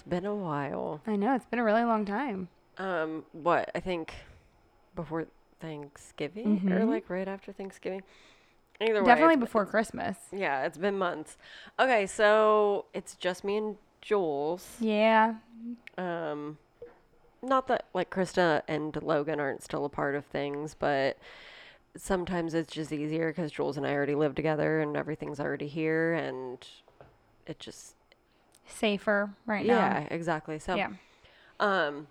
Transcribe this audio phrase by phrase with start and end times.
[0.00, 1.02] It's been a while.
[1.06, 2.48] I know it's been a really long time.
[2.78, 4.14] Um, what I think
[4.96, 5.26] before
[5.60, 6.88] Thanksgiving or Mhm.
[6.88, 8.02] like right after Thanksgiving.
[8.80, 10.16] Either way, Definitely before Christmas.
[10.32, 11.36] Yeah, it's been months.
[11.78, 14.78] Okay, so it's just me and Jules.
[14.80, 15.34] Yeah.
[15.98, 16.56] Um,
[17.42, 21.18] not that like Krista and Logan aren't still a part of things, but
[21.94, 26.14] sometimes it's just easier because Jules and I already live together and everything's already here,
[26.14, 26.66] and
[27.46, 27.96] it just
[28.70, 29.74] Safer right now.
[29.76, 30.58] yeah, exactly.
[30.58, 30.74] So.
[30.74, 30.88] Yeah.
[31.58, 32.06] um,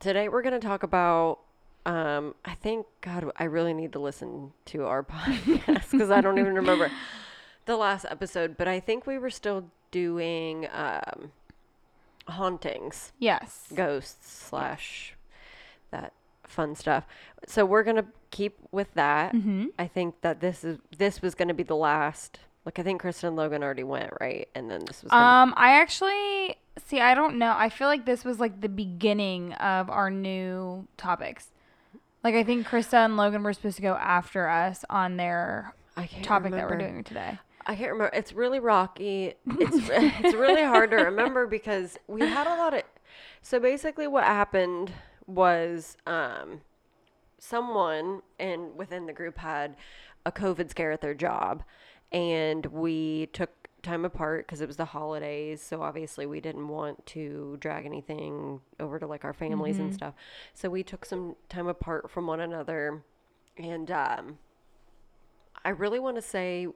[0.00, 1.40] today we're gonna talk about.
[1.86, 6.38] Um, I think God, I really need to listen to our podcast because I don't
[6.38, 6.90] even remember
[7.64, 8.56] the last episode.
[8.58, 11.32] But I think we were still doing um,
[12.26, 13.66] hauntings, Yes.
[13.74, 15.14] ghosts slash
[15.90, 16.12] that
[16.44, 17.06] fun stuff.
[17.46, 19.32] So we're gonna keep with that.
[19.34, 19.66] Mm-hmm.
[19.78, 22.40] I think that this is this was gonna be the last.
[22.68, 25.10] Like I think Kristen and Logan already went right, and then this was.
[25.10, 27.00] Um, I actually see.
[27.00, 27.54] I don't know.
[27.56, 31.50] I feel like this was like the beginning of our new topics.
[32.22, 35.72] Like I think Krista and Logan were supposed to go after us on their
[36.20, 37.38] topic that we're doing today.
[37.64, 38.14] I can't remember.
[38.14, 39.32] It's really rocky.
[39.46, 42.82] It's it's really hard to remember because we had a lot of.
[43.40, 44.92] So basically, what happened
[45.26, 46.60] was um,
[47.38, 49.74] someone and within the group had
[50.26, 51.62] a COVID scare at their job,
[52.12, 53.50] and we took
[53.82, 55.62] time apart because it was the holidays.
[55.62, 60.14] So obviously, we didn't want to drag anything over to like our families and stuff.
[60.54, 63.02] So we took some time apart from one another,
[63.56, 64.38] and um,
[65.64, 66.66] I really want to say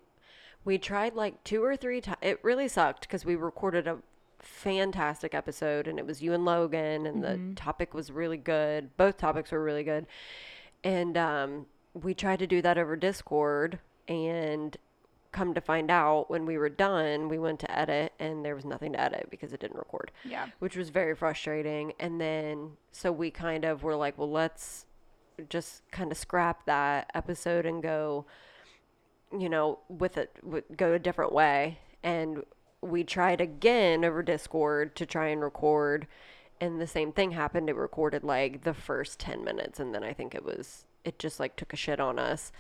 [0.65, 2.19] we tried like two or three times.
[2.23, 3.99] It really sucked because we recorded a
[4.39, 8.97] fantastic episode and it was you and Logan and the topic was really good.
[8.97, 10.07] Both topics were really good.
[10.85, 14.77] And um, we tried to do that over Discord and
[15.33, 18.65] come to find out when we were done, we went to edit and there was
[18.65, 20.47] nothing to edit because it didn't record Yeah.
[20.59, 21.93] which was very frustrating.
[21.99, 24.85] And then, so we kind of were like, well, let's
[25.49, 28.27] just kind of scrap that episode and go,
[29.37, 30.37] you know, with it,
[30.77, 31.79] go a different way.
[32.03, 32.45] And
[32.83, 36.07] we tried again over Discord to try and record.
[36.61, 37.71] And the same thing happened.
[37.71, 39.81] It recorded like the first 10 minutes.
[39.81, 42.53] And then I think it was, it just like took a shit on us.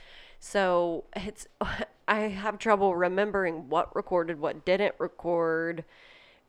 [0.44, 1.46] So it's,
[2.08, 5.84] I have trouble remembering what recorded, what didn't record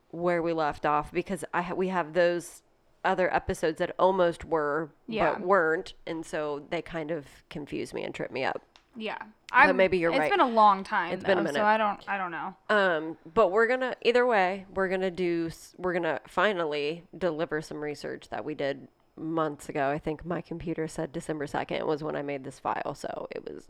[0.10, 2.64] where we left off because I ha- we have those
[3.06, 5.34] other episodes that almost were Yeah.
[5.34, 8.64] but weren't, and so they kind of confuse me and trip me up.
[8.96, 9.18] Yeah.
[9.52, 10.26] I maybe you're It's right.
[10.26, 11.14] It's been a long time.
[11.14, 11.60] It's been a though, minute.
[11.60, 12.00] So I don't.
[12.08, 12.56] I don't know.
[12.70, 18.30] Um, but we're gonna either way, we're gonna do we're gonna finally deliver some research
[18.30, 19.90] that we did months ago.
[19.90, 23.44] I think my computer said December second was when I made this file, so it
[23.46, 23.70] was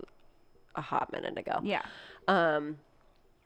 [0.75, 1.59] a hot minute ago.
[1.63, 1.81] Yeah.
[2.27, 2.77] Um,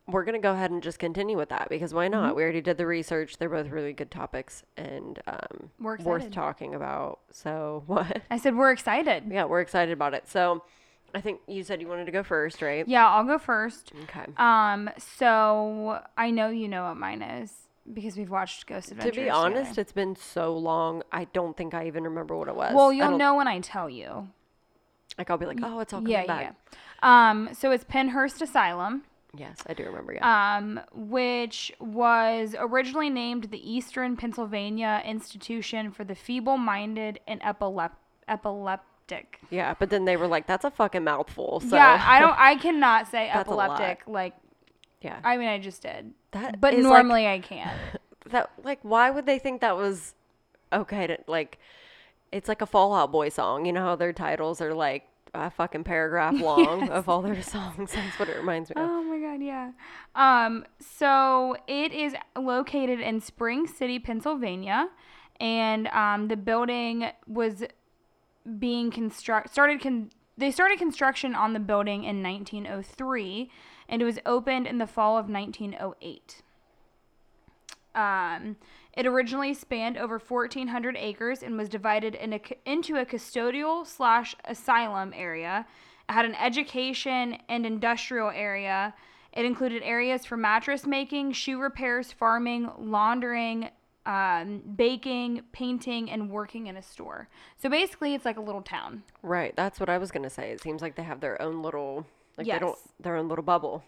[0.07, 2.35] we're gonna go ahead and just continue with that because why not?
[2.35, 3.37] We already did the research.
[3.37, 7.19] They're both really good topics and um, worth talking about.
[7.31, 8.21] So what?
[8.31, 9.25] I said we're excited.
[9.29, 10.29] Yeah, we're excited about it.
[10.29, 10.63] So
[11.13, 12.87] I think you said you wanted to go first, right?
[12.87, 13.07] Yeah.
[13.07, 13.91] I'll go first.
[14.03, 14.25] Okay.
[14.37, 14.89] Um.
[14.97, 19.15] So I know you know what mine is because we've watched Ghost Adventures.
[19.15, 19.81] to be honest, together.
[19.81, 21.03] it's been so long.
[21.11, 22.73] I don't think I even remember what it was.
[22.75, 24.27] well, you'll know when I tell you.
[25.17, 26.55] Like I'll be like, oh, it's all coming Yeah, back.
[27.03, 27.29] yeah.
[27.29, 27.49] Um.
[27.53, 29.03] So it's Pennhurst Asylum.
[29.35, 30.13] Yes, I do remember.
[30.13, 30.55] Yeah.
[30.57, 37.91] um, which was originally named the Eastern Pennsylvania Institution for the Feeble-Minded and Epilep-
[38.27, 39.39] Epileptic.
[39.49, 41.59] yeah, but then they were like, that's a fucking mouthful.
[41.59, 42.35] So yeah, I don't.
[42.39, 43.71] I cannot say That's a lot.
[43.79, 44.07] epileptic.
[44.07, 44.33] Like,
[45.01, 45.19] yeah.
[45.23, 47.77] I mean, I just did, That but is, like- normally I can't.
[48.29, 50.13] that like why would they think that was
[50.73, 51.57] okay to like
[52.31, 53.65] it's like a Fall Out Boy song.
[53.65, 57.91] You know how their titles are like a fucking paragraph long of all their songs.
[57.95, 58.89] That's what it reminds me of.
[58.89, 59.71] Oh my god, yeah.
[60.15, 64.89] Um, so it is located in Spring City, Pennsylvania,
[65.39, 67.63] and um, the building was
[68.59, 73.49] being construct started con- they started construction on the building in 1903
[73.89, 76.41] and it was opened in the fall of 1908
[77.97, 78.55] um,
[78.93, 84.35] it originally spanned over 1,400 acres and was divided in a, into a custodial slash
[84.45, 85.65] asylum area.
[86.07, 88.93] It had an education and industrial area.
[89.33, 93.69] It included areas for mattress making, shoe repairs, farming, laundering,
[94.05, 97.27] um, baking, painting, and working in a store.
[97.57, 99.03] So basically, it's like a little town.
[99.21, 99.55] Right.
[99.55, 100.51] That's what I was gonna say.
[100.51, 102.05] It seems like they have their own little
[102.37, 102.87] like they don't Yes.
[102.99, 103.83] their own little bubble.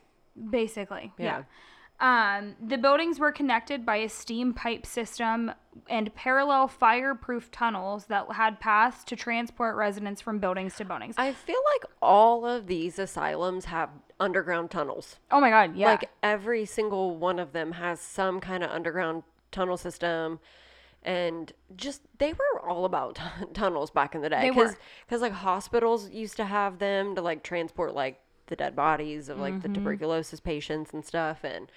[0.49, 1.25] Basically, yeah.
[1.25, 1.43] Yeah.
[2.01, 5.51] Um, the buildings were connected by a steam pipe system
[5.89, 11.15] and parallel fireproof tunnels that had paths to transport residents from buildings to buildings.
[11.17, 15.17] I feel like all of these asylums have underground tunnels.
[15.29, 15.87] oh my god, yeah.
[15.87, 20.39] Like every single one of them has some kind of underground tunnel system
[21.03, 26.09] and just they were all about tun- tunnels back in the day because like hospitals
[26.11, 28.19] used to have them to like transport like
[28.49, 29.61] the dead bodies of like Mm-hmm.
[29.73, 31.71] the tuberculosis patients and stuff and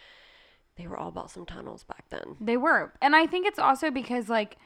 [0.77, 2.93] they were all about some tunnels back then They were.
[3.01, 4.57] And I think it's also because like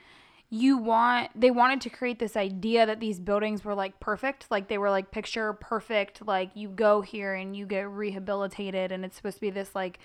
[0.49, 4.69] you want they wanted to create this idea that these buildings were like perfect, like
[4.69, 9.17] they were like picture perfect, like you go here and you get rehabilitated and it's
[9.17, 9.99] supposed to be this like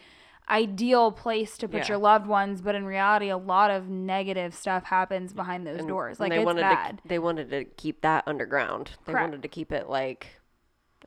[0.49, 1.87] ideal place to put Yeah.
[1.89, 6.19] your loved ones, but in reality a lot of negative stuff happens behind those doors.
[6.19, 6.97] And Like it's wanted bad.
[7.03, 9.23] to they wanted to keep that underground they Correct.
[9.29, 10.27] wanted to keep it like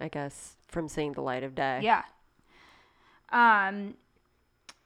[0.00, 2.02] i guess from seeing the light of day Yeah.
[3.30, 3.94] Um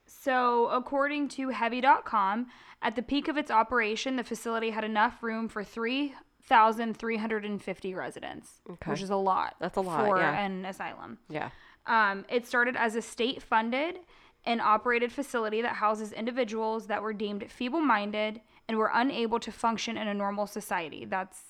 [0.05, 2.47] so according to heavy.com,
[2.81, 8.91] at the peak of its operation, the facility had enough room for 3,350 residents, Okay.
[8.91, 9.55] which is a lot.
[9.59, 10.39] That's a lot, for yeah.
[10.39, 11.19] an asylum.
[11.29, 11.49] yeah
[11.85, 13.99] Um, it started as a state funded
[14.45, 19.51] and operated facility that houses individuals that were deemed feeble minded and were unable to
[19.51, 21.05] function in a normal society.
[21.05, 21.43] That's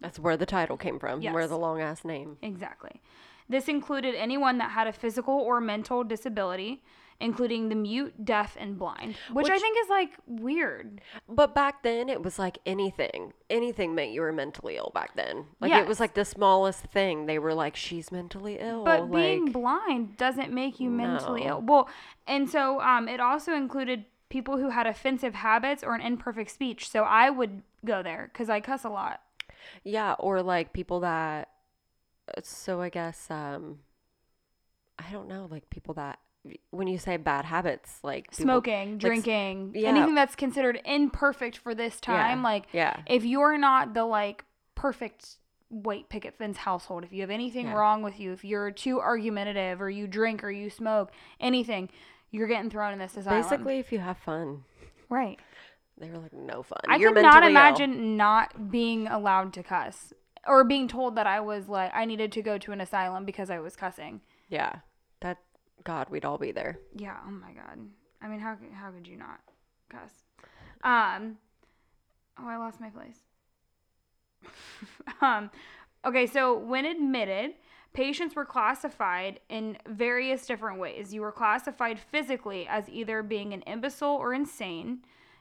[0.00, 3.00] that's where the title came from where the long ass name Exactly.
[3.48, 6.82] This included anyone that had a physical or mental disability,
[7.20, 11.00] including the mute, deaf, and blind, which, I think is like weird.
[11.28, 13.32] But back then, it was like anything.
[13.50, 15.44] Anything meant you were mentally ill back then.
[15.60, 17.26] Like it was like the smallest thing.
[17.26, 21.48] They were like, "She's mentally ill." But being blind doesn't make you mentally No.
[21.48, 21.60] ill.
[21.62, 21.88] Well,
[22.26, 26.88] and so um, it also included people who had offensive habits or an imperfect speech.
[26.88, 29.20] So I would go there because I cuss a lot.
[29.84, 31.50] yeah, or like people that.
[32.28, 33.80] Uh, So I guess um,
[34.98, 36.18] I don't know, like people that
[36.70, 39.88] when you say bad habits, like people- Smoking, like, drinking, yeah.
[39.88, 42.42] anything that's considered imperfect for this time.
[42.42, 44.44] Like, yeah, if you're not the like
[44.74, 45.38] perfect
[45.68, 47.74] white picket fence household, if you have anything Yeah.
[47.74, 51.10] wrong with you, if you're too argumentative or you drink or you smoke,
[51.40, 51.88] anything,
[52.30, 53.40] you're getting thrown in this asylum.
[53.42, 54.64] basically, if you have fun,
[55.08, 55.38] right.
[55.96, 57.58] they were like, "No fun." I You're could not mentally ill.
[57.58, 60.12] imagine not being allowed to cuss
[60.46, 63.50] or being told that I was like I needed to go to an asylum because
[63.50, 64.20] I was cussing.
[64.48, 64.76] Yeah,
[65.20, 65.38] that
[65.84, 66.78] God, we'd all be there.
[66.96, 67.16] Yeah.
[67.26, 67.78] Oh my god.
[68.22, 69.40] I mean, how how could you not
[69.88, 70.10] cuss?
[70.82, 71.36] Um.
[72.38, 73.18] Oh, I lost my place.
[75.20, 75.50] um.
[76.04, 77.52] Okay, so when admitted,
[77.94, 81.14] patients were classified in various different ways.
[81.14, 84.98] You were classified physically as either being an imbecile or insane,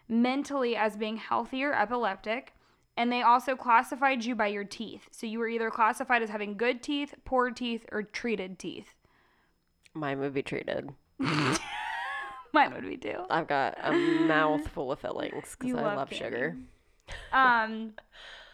[0.08, 2.54] mentally as being healthy or epileptic,
[2.96, 5.08] and they also classified you by your teeth.
[5.12, 8.96] So you were either classified as having good teeth, poor teeth, or treated teeth.
[9.94, 10.92] Mine would be treated.
[11.20, 13.26] Mine would be too.
[13.30, 16.56] I've got a mouth full of fillings because I love love, sugar.
[17.32, 17.94] Um,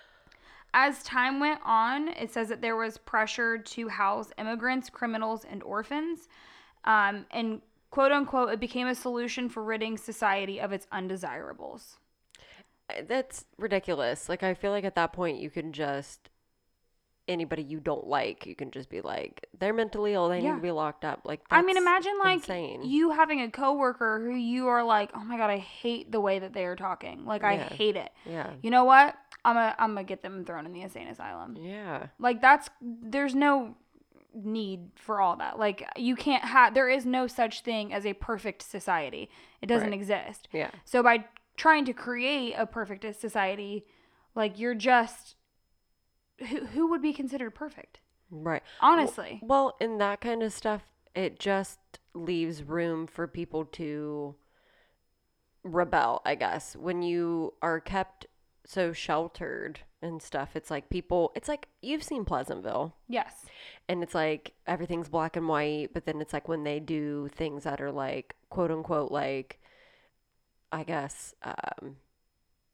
[0.74, 5.62] as time went on, it says that there was pressure to house immigrants, criminals, and
[5.63, 6.30] orphans.
[6.85, 7.62] Um, and
[7.92, 11.99] quote unquote, it became a solution for ridding society of its undesirables.
[13.07, 14.30] That's ridiculous.
[14.30, 16.30] Like I feel like at that point you can just
[17.27, 20.50] anybody you don't like, you can just be like, they're mentally ill, they Yeah.
[20.51, 21.21] need to be locked up.
[21.25, 22.81] Like I mean, imagine like insane.
[22.83, 26.39] you having a coworker who you are like, oh my god, I hate the way
[26.39, 27.25] that they are talking.
[27.25, 27.69] Like I Yeah.
[27.69, 28.12] hate it.
[28.25, 28.51] yeah.
[28.63, 29.15] You know what?
[29.45, 31.56] I'm gonna I'm gonna get them thrown in the insane asylum.
[31.59, 32.07] Yeah.
[32.18, 33.75] Like that's there's no
[34.33, 35.59] need for all that.
[35.59, 39.30] Like you can't have there is no such thing as a perfect society.
[39.61, 39.99] It doesn't Right.
[39.99, 40.47] exist.
[40.52, 40.71] Yeah.
[40.83, 41.25] So by
[41.59, 43.85] trying to create a perfect society,
[44.33, 45.35] like you're just
[46.39, 47.99] who who would be considered perfect?
[48.31, 48.63] Right.
[48.80, 49.39] Honestly.
[49.44, 51.80] Well, in that kind of stuff, it just
[52.13, 54.35] leaves room for people to
[55.63, 56.75] rebel, I guess.
[56.75, 58.28] When you are kept
[58.66, 62.95] so sheltered and stuff, it's like people, it's like you've seen Pleasantville.
[63.07, 63.45] Yes.
[63.89, 67.63] and it's like everything's black and white but then it's like when they do things
[67.63, 69.58] that are like quote unquote like
[70.71, 71.95] i guess um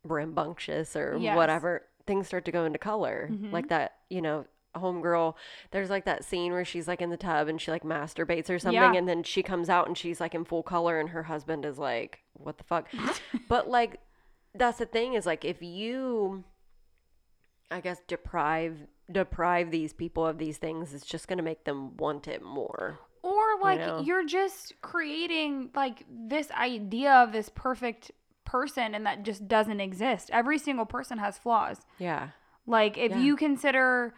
[0.04, 1.36] rambunctious or Yes.
[1.36, 3.52] whatever things start to go into color Mhm.
[3.52, 5.36] like that you know homegirl
[5.72, 8.60] there's like that scene where she's like in the tub and she like masturbates or
[8.60, 8.94] something Yeah.
[8.96, 11.80] and then she comes out and she's like in full color and her husband is
[11.80, 12.88] like what the fuck
[13.48, 14.00] but like
[14.54, 16.44] that's the thing is like if you
[17.72, 21.96] i guess deprive deprive these people of these things it's just going to make them
[21.98, 23.00] want it more Or
[23.66, 28.12] like you're just creating like this idea of this perfect
[28.46, 30.30] person and that just doesn't exist.
[30.32, 31.82] Every single person has flaws.
[32.00, 32.30] yeah
[32.68, 33.20] Like if Yeah.
[33.20, 34.14] you consider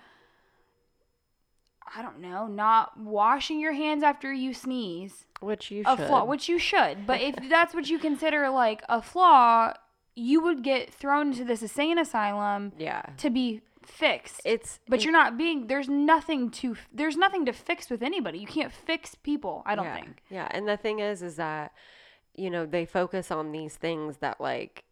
[1.96, 6.26] I don't know, not washing your hands after you sneeze which you a should flaw,
[6.26, 7.08] which you should.
[7.08, 9.74] But if that's what you consider like a flaw,
[10.16, 14.42] you would get thrown into this insane asylum yeah to be fixed.
[14.46, 18.40] it's but you're not being there's nothing to there's nothing to fix with anybody.
[18.40, 20.24] You can't fix people, I don't yeah, think.
[20.30, 21.72] yeah and the thing is is that
[22.38, 24.84] you know, they focus on these things that like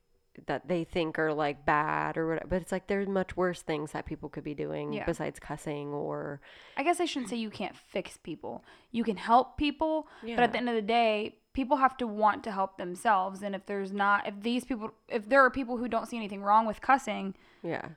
[0.48, 2.48] that they think are like bad or whatever.
[2.50, 5.06] But it's like there's much worse things that people could be doing Yeah.
[5.06, 6.42] besides cussing or
[6.76, 8.66] I guess I shouldn't say you can't fix people.
[8.92, 12.44] You can help people, but at the end of the day, people have to want
[12.46, 13.44] to help themselves.
[13.44, 16.42] And if there's not, if these people, if there are people who don't see anything
[16.42, 17.90] wrong with cussing, yeah.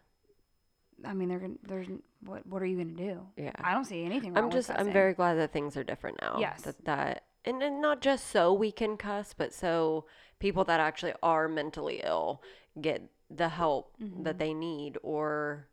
[1.05, 1.89] I mean, they're gonna, there's
[2.25, 3.21] what, what are you gonna do?
[3.37, 3.53] Yeah.
[3.63, 4.45] I don't see anything wrong.
[4.45, 6.37] I'm just I'm very glad that things are different now.
[6.41, 6.63] Yes.
[6.63, 10.07] That that and, and not just so we can cuss, but so
[10.39, 12.43] people that actually are mentally ill
[12.81, 14.23] get the help Mm-hmm.
[14.25, 15.69] that they need or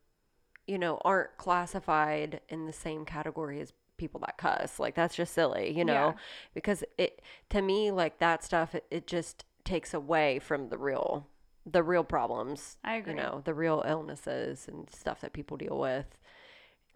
[0.68, 4.80] you know, aren't classified in the same category as people that cuss.
[4.80, 5.94] Like that's just silly, you know?
[5.94, 6.14] Yeah.
[6.54, 11.28] Because it to me like that stuff it, it just takes away from the real
[11.66, 12.78] the real problems.
[12.84, 13.14] I agree.
[13.14, 16.06] You know, the real illnesses and stuff that people deal with.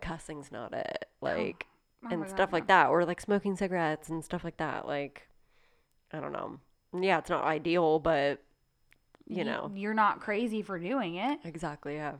[0.01, 1.05] Cussing's not it.
[1.21, 1.65] Like
[2.01, 5.27] Oh and stuff God, like that or like smoking cigarettes and stuff like that like
[6.13, 6.61] i don't know
[6.97, 8.41] yeah it's not ideal but
[9.27, 11.39] you know you're not crazy for doing it.
[11.43, 12.13] exactly yeah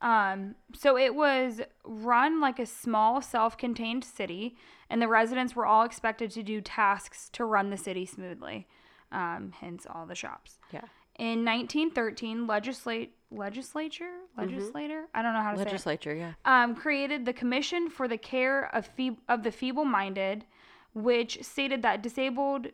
[0.00, 4.54] Um, so it was run like a small self-contained city,
[4.88, 8.68] and the residents were all expected to do tasks to run the city smoothly.
[9.10, 10.60] Um, hence all the shops.
[10.70, 10.84] yeah
[11.18, 16.74] In 1913, legislate legislature legislator I don't know how to say it, legislature yeah um,
[16.74, 20.46] created the Commission for the Care of Fee- of the Feeble-Minded,
[20.94, 22.68] which stated that disabled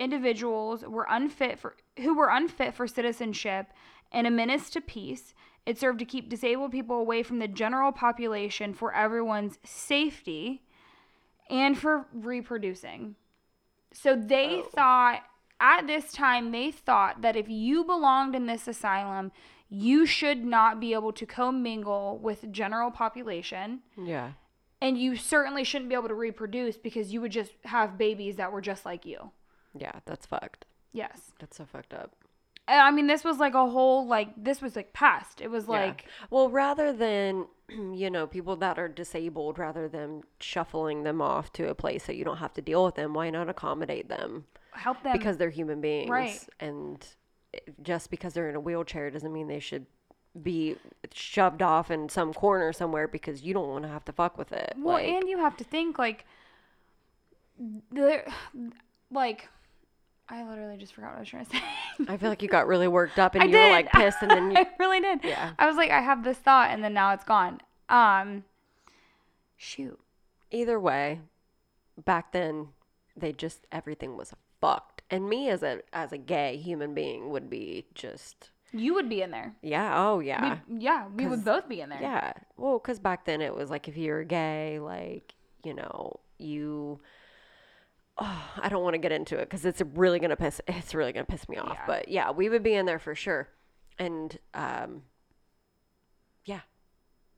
[0.00, 3.66] individuals were unfit for who were unfit for citizenship
[4.10, 5.34] and a menace to peace.
[5.66, 10.62] It served to keep disabled people away from the general population for everyone's safety
[11.48, 13.14] and for reproducing.
[13.92, 14.62] So they Oh.
[14.62, 15.22] thought
[15.62, 19.32] at this time they thought that if you belonged in this asylum,
[19.70, 24.32] you should not be able to commingle with general population yeah
[24.82, 28.50] and you certainly shouldn't be able to reproduce because you would just have babies that
[28.52, 29.30] were just like you.
[29.74, 31.32] yeah that's fucked Yes.
[31.38, 32.10] that's so fucked up
[32.68, 35.40] And I mean this was like a whole like this was like past.
[35.40, 35.70] It was Yeah.
[35.70, 41.50] like well rather than you know people that are disabled rather than shuffling them off
[41.54, 44.44] to a place that you don't have to deal with them why not accommodate them
[44.72, 46.40] help them because they're human beings Right.
[46.60, 47.04] and
[47.82, 49.86] just because they're in a wheelchair doesn't mean they should
[50.42, 50.76] be
[51.12, 54.50] shoved off in some corner somewhere because you don't want to have to fuck with
[54.52, 56.24] it Well, like, and you have to think like
[57.90, 58.26] there
[59.10, 59.48] like
[60.28, 61.62] I literally just forgot what I was trying to say.
[62.08, 63.66] i feel like you got really worked up and I you did.
[63.66, 65.20] were like pissed and then you I really did.
[65.24, 65.52] Yeah.
[65.58, 67.60] I was like I have this thought and then now it's gone.
[67.90, 68.44] Um
[69.56, 69.98] shoot.
[70.50, 71.20] either way
[72.02, 72.68] back then
[73.14, 77.50] they just everything was fucked and me as a as a gay human being would
[77.50, 79.54] be just You would be in there.
[79.60, 82.00] yeah oh yeah We, yeah, we would both be in there.
[82.00, 82.32] Yeah.
[82.56, 87.00] Well, because back then it was like if you were gay, like, you know, you.
[88.18, 90.60] Oh, I don't want to get into it because it's really gonna piss.
[90.68, 91.74] It's really gonna piss me off.
[91.80, 91.86] Yeah.
[91.86, 93.48] But yeah, we would be in there for sure,
[93.98, 95.02] and um,
[96.44, 96.60] yeah,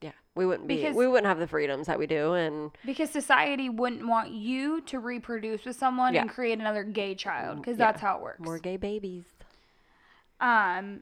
[0.05, 0.75] yeah, we wouldn't be.
[0.77, 4.81] Because- we wouldn't have the freedoms that we do, and Because society wouldn't want you
[4.81, 6.21] to reproduce with someone Yeah.
[6.21, 7.85] and create another gay child because Yeah.
[7.91, 8.39] that's how it works.
[8.39, 9.25] more gay babies.
[10.39, 11.01] Um,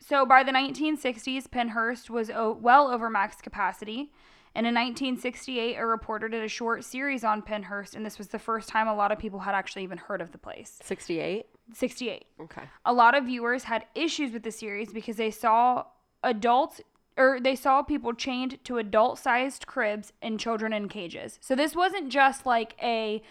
[0.00, 4.12] so by the 1960s, Pennhurst was o- well over max capacity.
[4.54, 8.38] And in 1968, a reporter did a short series on Pennhurst, and this was the
[8.38, 10.78] first time a lot of people had actually even heard of the place.
[10.82, 11.46] Sixty-eight.
[11.72, 12.26] 68.
[12.40, 12.62] Okay.
[12.84, 15.84] A lot of viewers had issues with the series because they saw
[16.22, 16.82] adults
[17.16, 21.38] or they saw people chained to adult-sized cribs and children in cages.
[21.40, 23.22] So this wasn't just like a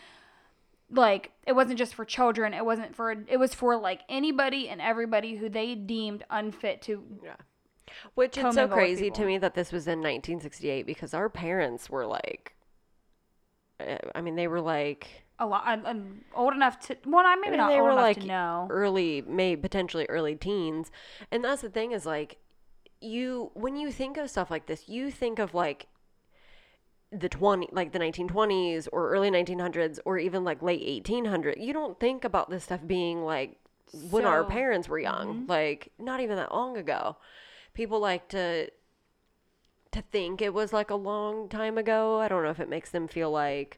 [0.93, 4.81] like it wasn't just for children it wasn't for it was for like anybody and
[4.81, 7.35] everybody who they deemed unfit to Yeah.
[8.15, 12.05] Which it's so crazy to me that this was in 1968 because our parents were
[12.05, 12.55] like,
[13.81, 17.35] uh, I mean, they were like a lot I'm, I'm old enough to well I
[17.35, 20.91] maybe mean, not they old were enough like to know early, may potentially early teens.
[21.31, 22.37] And that's the thing is like,
[23.01, 25.87] you, when you think of stuff like this, you think of like
[27.11, 31.61] the 20, like the 1920s or early 1900s or even like late 1800s.
[31.63, 33.57] You don't think about this stuff being like
[34.09, 34.53] when our So- mm-hmm.
[34.53, 37.17] parents were young, like not even that long ago.
[37.73, 38.69] People like to
[39.91, 42.19] to think it was like a long time ago.
[42.19, 43.77] I don't know if it makes them feel like,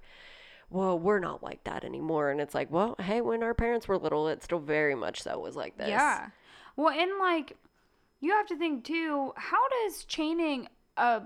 [0.69, 2.29] well, we're not like that anymore.
[2.29, 5.39] And it's like, well, hey, when our parents were little, it still very much so
[5.39, 5.89] was like this.
[5.89, 6.29] Yeah.
[6.75, 7.57] Well, and like,
[8.23, 11.23] you have to think too, how does chaining a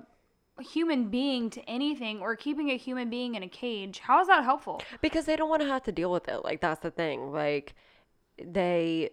[0.60, 4.44] human being to anything or keeping a human being in a cage, how is that
[4.44, 4.82] helpful?
[5.02, 6.44] Because they don't want to have to deal with it.
[6.44, 7.32] Like, that's the thing.
[7.32, 7.76] Like,
[8.44, 9.12] they.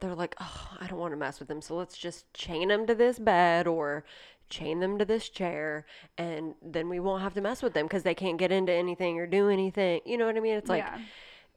[0.00, 2.86] They're like, oh, I don't want to mess with them, so let's just chain them
[2.86, 4.02] to this bed or
[4.48, 5.84] chain them to this chair,
[6.16, 9.18] and then we won't have to mess with them because they can't get into anything
[9.18, 10.00] or do anything.
[10.06, 10.54] You know what I mean?
[10.54, 10.98] It's like, yeah.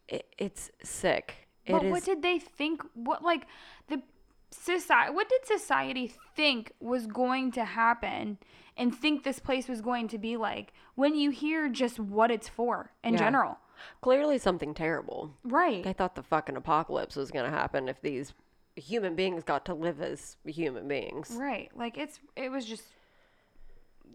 [0.10, 2.82] it, it's sick It but is what did they think?
[2.96, 3.48] What like
[3.88, 4.02] the
[4.52, 5.14] society?
[5.14, 8.38] What did society think was going to happen,
[8.78, 12.48] and think this place was going to be like when you hear just what it's
[12.50, 13.20] for in Yeah.
[13.20, 13.58] general?
[14.02, 15.34] clearly something terrible.
[15.44, 15.84] Right.
[15.84, 18.32] They thought the fucking apocalypse was going to happen if these
[18.76, 21.32] human beings got to live as human beings.
[21.32, 21.72] Right.
[21.76, 22.84] Like it's it was just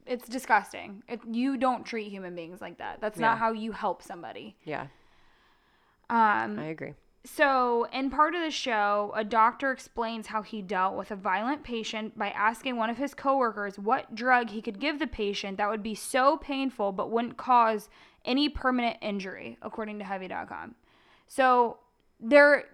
[0.07, 1.02] it's disgusting.
[1.09, 3.00] It, you don't treat human beings like that.
[3.00, 3.26] That's Yeah.
[3.31, 4.57] not how you help somebody.
[4.64, 4.87] Yeah,
[6.11, 6.95] Um I agree.
[7.26, 11.64] So, in part of the show, a doctor explains how he dealt with a violent
[11.64, 15.68] patient by asking one of his coworkers what drug he could give the patient that
[15.68, 17.88] would be so painful but wouldn't cause
[18.25, 20.76] any permanent injury, according to Heavy.com.
[21.26, 21.78] So,
[22.21, 22.64] their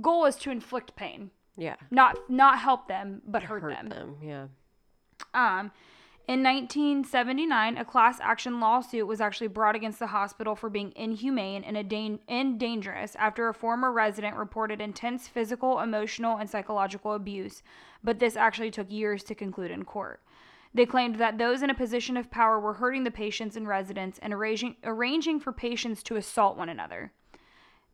[0.00, 1.76] goal is to inflict pain, Yeah.
[1.90, 4.16] not not help them, but hurt, them.
[4.22, 4.46] Yeah.
[5.32, 5.70] Um,
[6.28, 11.62] in 1979, a class action lawsuit was actually brought against the hospital for being inhumane
[11.62, 11.76] and,
[12.28, 17.62] and dangerous after a former resident reported intense physical, emotional, and psychological abuse,
[18.02, 20.20] but this actually took years to conclude in court.
[20.74, 24.18] They claimed that those in a position of power were hurting the patients and residents
[24.20, 27.12] and arranging, arranging for patients to assault one another.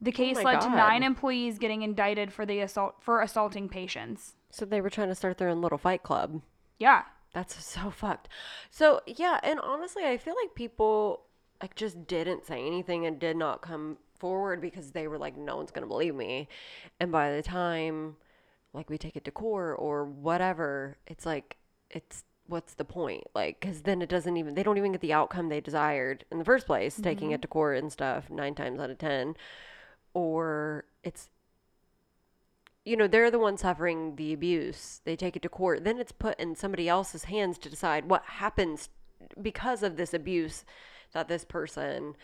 [0.00, 3.68] The oh case Oh led to nine employees getting indicted for the assault for assaulting
[3.68, 4.36] patients.
[4.50, 6.40] So they were trying to start their own little fight club.
[6.78, 8.28] Yeah, That's so fucked.
[8.70, 11.22] So yeah, and honestly, I feel like people
[11.60, 15.56] like just didn't say anything and did not come forward because they were like, no
[15.56, 16.48] one's gonna believe me.
[17.00, 18.16] And by the time
[18.72, 21.56] like we take it to court or whatever, it's like
[21.90, 23.24] it's what's the point?
[23.34, 26.38] Like, because then it doesn't even they don't even get the outcome they desired in
[26.38, 27.34] the first place, taking mm-hmm.
[27.34, 29.36] it to court and stuff nine times out of ten,
[30.14, 31.28] or it's
[32.84, 35.00] you know, they're the ones suffering the abuse.
[35.04, 35.84] They take it to court.
[35.84, 38.88] Then it's put in somebody else's hands to decide what happens
[39.40, 40.64] because of this abuse
[41.12, 42.16] that this person,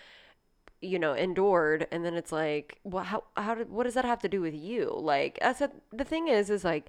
[0.80, 1.86] you know, endured.
[1.92, 4.54] And then it's like, well, how, how did, what does that have to do with
[4.54, 4.92] you?
[4.92, 6.88] Like, that's a, the thing is, is like,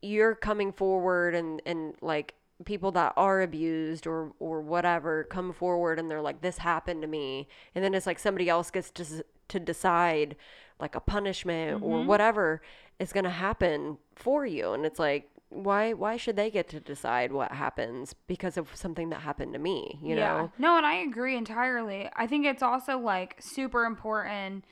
[0.00, 2.34] you're coming forward and, and like,
[2.66, 7.08] people that are abused or or whatever come forward and they're like this happened to
[7.08, 10.36] me and then it's like somebody else gets to to decide
[10.80, 12.08] like a punishment or mm-hmm.
[12.08, 12.62] whatever
[12.98, 14.72] is going to happen for you.
[14.72, 19.10] And it's like why why should they get to decide what happens because of something
[19.10, 20.50] that happened to me you know?
[20.58, 22.08] No, and I agree entirely.
[22.16, 24.64] I think it's also like super important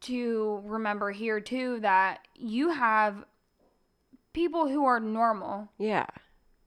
[0.00, 3.24] to remember here too that you have
[4.32, 5.68] people who are normal.
[5.78, 6.06] yeah.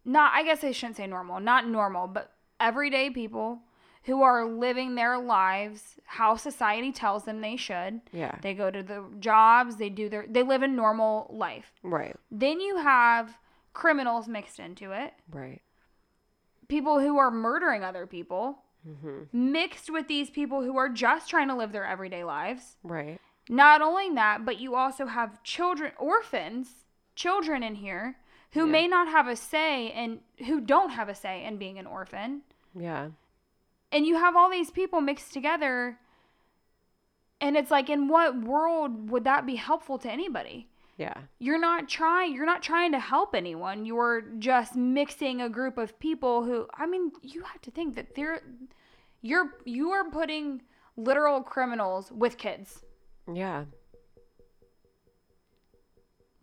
[0.04, 3.60] Not I guess I shouldn't say normal, not normal, but everyday people
[4.06, 8.02] who are living their lives how society tells them they should.
[8.12, 11.72] yeah They go to the jobs, they do their they live a normal life.
[11.84, 13.38] right Then you have
[13.74, 15.14] criminals mixed into it.
[15.32, 15.62] right
[16.68, 19.52] people who are murdering other people Mm-hmm.
[19.52, 22.78] mixed with these people who are just trying to live their everyday lives.
[22.84, 26.68] right Not only that, but you also have children, orphans,
[27.16, 28.18] children in here
[28.54, 28.72] who Yeah.
[28.72, 32.42] may not have a say and who don't have a say in being an orphan.
[32.74, 33.10] yeah
[33.92, 35.98] And you have all these people mixed together.
[37.40, 40.68] And it's like, in what world would that be helpful to anybody?
[40.98, 45.78] yeah you're not trying you're not trying to help anyone you're just mixing a group
[45.78, 48.42] of people who i mean you have to think that they're
[49.22, 50.62] you're you are putting
[50.98, 52.84] literal criminals with kids
[53.34, 53.64] yeah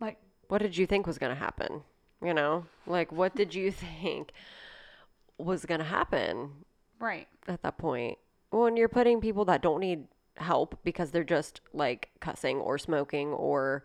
[0.01, 0.17] like
[0.49, 1.83] what did you think was going to happen?
[2.23, 4.31] You know, like what did you think
[5.37, 6.65] was going to happen
[6.99, 8.17] right at that point?
[8.51, 10.05] When you're putting people that don't need
[10.37, 13.83] help because they're just like cussing or smoking or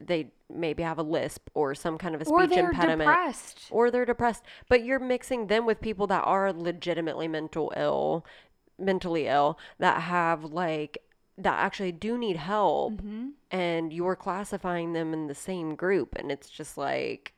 [0.00, 3.66] they maybe have a lisp or some kind of a speech or they're impediment depressed
[3.70, 8.24] or they're depressed, but you're mixing them with people that are legitimately mental ill,
[8.78, 10.98] mentally ill, that have like
[11.38, 13.28] that actually do need help, Mm-hmm.
[13.50, 17.34] and you're classifying them in the same group, and it's just like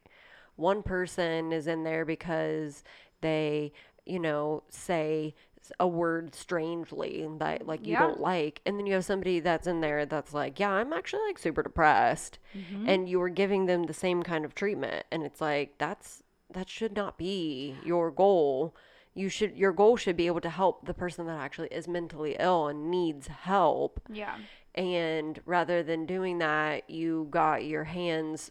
[0.54, 2.84] one person is in there because
[3.20, 3.72] they,
[4.08, 5.34] you know, say
[5.78, 7.98] a word strangely that like you Yeah.
[7.98, 11.20] don't like and then you have somebody that's in there that's like yeah i'm actually
[11.26, 12.88] like super depressed Mm-hmm.
[12.88, 16.22] and you are giving them the same kind of treatment and it's like that's
[16.54, 18.74] that should not be your goal
[19.14, 22.34] you should your goal should be able to help the person that actually is mentally
[22.40, 24.36] ill and needs help yeah
[24.74, 28.50] and rather than doing that you got your hands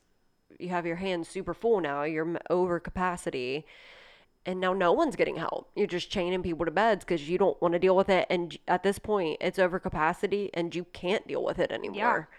[0.60, 3.66] you have your hands super full now you're over capacity
[4.48, 5.70] and now no one's getting help.
[5.76, 8.58] You're just chaining people to beds because you don't want to deal with it and
[8.68, 12.30] at this point it's over capacity and you can't deal with it anymore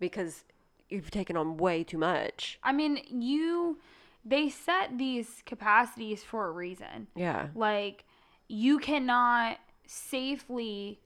[0.00, 0.44] because
[0.88, 2.58] you've taken on way too much.
[2.64, 3.78] I mean you
[4.24, 7.06] they set these capacities for a reason.
[7.14, 7.48] Yeah.
[7.54, 8.04] Like
[8.48, 11.00] you cannot safely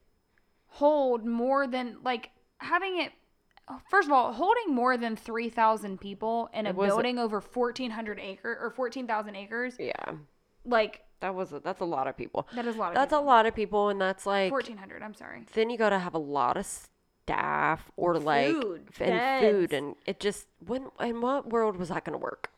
[0.67, 3.11] hold more than like having it
[3.89, 8.69] first of all holding more than 3000 people in a building over 1400 acre or
[8.69, 10.13] 14000 acres Yeah.
[10.65, 12.47] Like That was a, that's a lot of people.
[12.55, 15.13] that is a lot of That's a lot of people and that's like 1400 i'm
[15.13, 15.45] sorry.
[15.53, 19.95] then you got to have a lot of staff or like Food, and food and
[20.05, 22.51] it just when in what world was that going to work?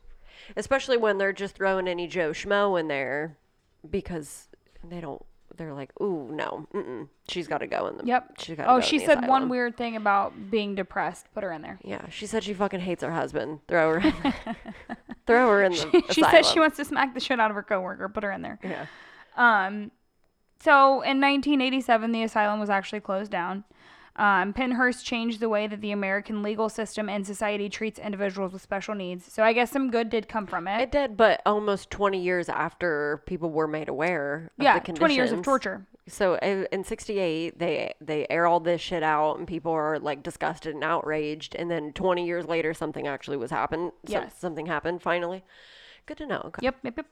[0.55, 3.37] Especially when they're just throwing any joe schmo in there
[3.89, 4.49] because
[4.83, 5.23] they don't
[5.55, 8.31] they're like ooh no mm-mm, she's got to go in the yep.
[8.37, 11.79] she's got oh she said one weird thing about being depressed put her in there.
[11.83, 13.59] Yeah she said she fucking hates her husband.
[13.67, 14.13] Throw her in,
[15.27, 17.63] throw her in the she says she wants to smack the shit out of her
[17.63, 18.85] coworker put her in there yeah
[19.37, 19.91] Um,
[20.59, 23.63] so in 1987, the asylum was actually closed down.
[24.15, 28.63] Um, Pennhurst changed the way that the American legal system and society treats individuals with
[28.63, 29.31] special needs.
[29.31, 30.81] So I guess some good did come from it.
[30.81, 35.13] it did but almost 20 years after people were made aware of yeah, the 20
[35.13, 35.85] years of torture.
[36.07, 40.23] So in, in 68, they they air all this shit out and people are like
[40.23, 41.55] disgusted and outraged.
[41.55, 43.91] And then 20 years later, something actually was happened.
[44.05, 44.33] Yes.
[44.39, 45.43] Something happened finally.
[46.05, 46.41] Good to know.
[46.45, 46.59] Okay.
[46.63, 47.05] Yep, yep, yep.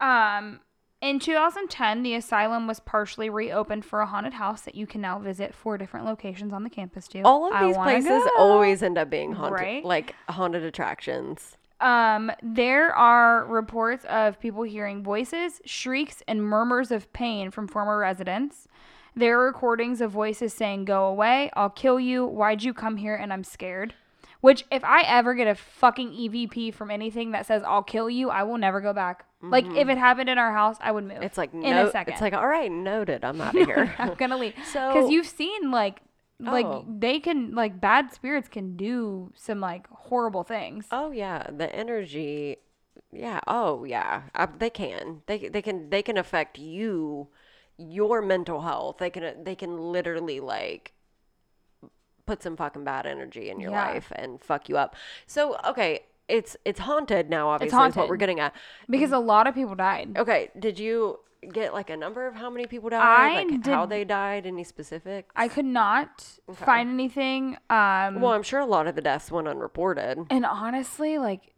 [0.00, 0.60] Um,
[1.02, 5.18] in 2010, the asylum was partially reopened for a haunted house that you can now
[5.18, 7.20] visit four different locations on the campus too.
[7.24, 8.30] All of these places go.
[8.38, 9.84] always end up being haunted, Right?
[9.84, 11.58] like haunted attractions.
[11.80, 17.98] Um, there are reports of people hearing voices, shrieks, and murmurs of pain from former
[17.98, 18.66] residents.
[19.14, 23.14] There are recordings of voices saying, Go away, I'll kill you, why'd you come here,
[23.14, 23.94] and I'm scared.
[24.42, 28.30] Which, if I ever get a fucking EVP from anything that says, I'll kill you,
[28.30, 29.24] I will never go back.
[29.42, 31.14] Like, if it happened in our house, I would move.
[31.14, 31.22] Mm-hmm.
[31.22, 32.14] It's like in no, a second.
[32.14, 33.24] It's like all right, noted.
[33.24, 33.94] I'm out of here.
[33.98, 34.54] I'm gonna leave.
[34.72, 36.00] So- because you've seen like,
[36.38, 36.84] like Oh.
[36.88, 40.86] they can like bad spirits can do some like horrible things.
[40.92, 42.56] oh yeah, the energy.
[43.12, 43.40] Yeah.
[43.46, 44.22] Oh yeah.
[44.34, 45.22] I, they can.
[45.26, 47.28] They they can they can affect you,
[47.78, 48.98] your mental health.
[48.98, 50.92] They can uh, they can literally like
[52.26, 53.86] put some fucking bad energy in your Yeah.
[53.86, 54.96] life and fuck you up.
[55.26, 57.48] So okay, it's it's haunted now.
[57.48, 58.54] Obviously, is what we're getting at.
[58.90, 60.16] Because a lot of people died.
[60.16, 61.20] Okay, did you
[61.52, 63.02] get like a number of how many people died?
[63.02, 64.46] I like how they died?
[64.46, 65.32] Any specifics?
[65.36, 67.56] I could not find anything.
[67.70, 70.18] Um, well, I'm sure a lot of the deaths went unreported.
[70.30, 71.54] and honestly, like,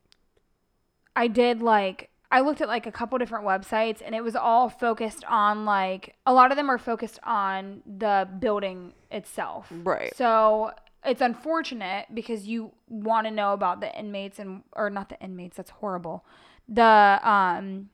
[1.16, 4.68] I did like I looked at like a couple different websites, and it was all
[4.68, 9.68] focused on like a lot of them are focused on the building itself.
[9.70, 10.14] Right.
[10.14, 10.72] So
[11.04, 15.56] it's unfortunate because you want to know about the inmates and or not the inmates.
[15.56, 16.24] That's horrible.
[16.68, 17.88] The um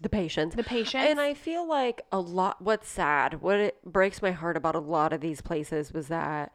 [0.00, 0.54] The patients.
[0.54, 1.06] the patients.
[1.08, 4.80] And I feel like a lot, what's sad, what it breaks my heart about a
[4.80, 6.52] lot of these places was that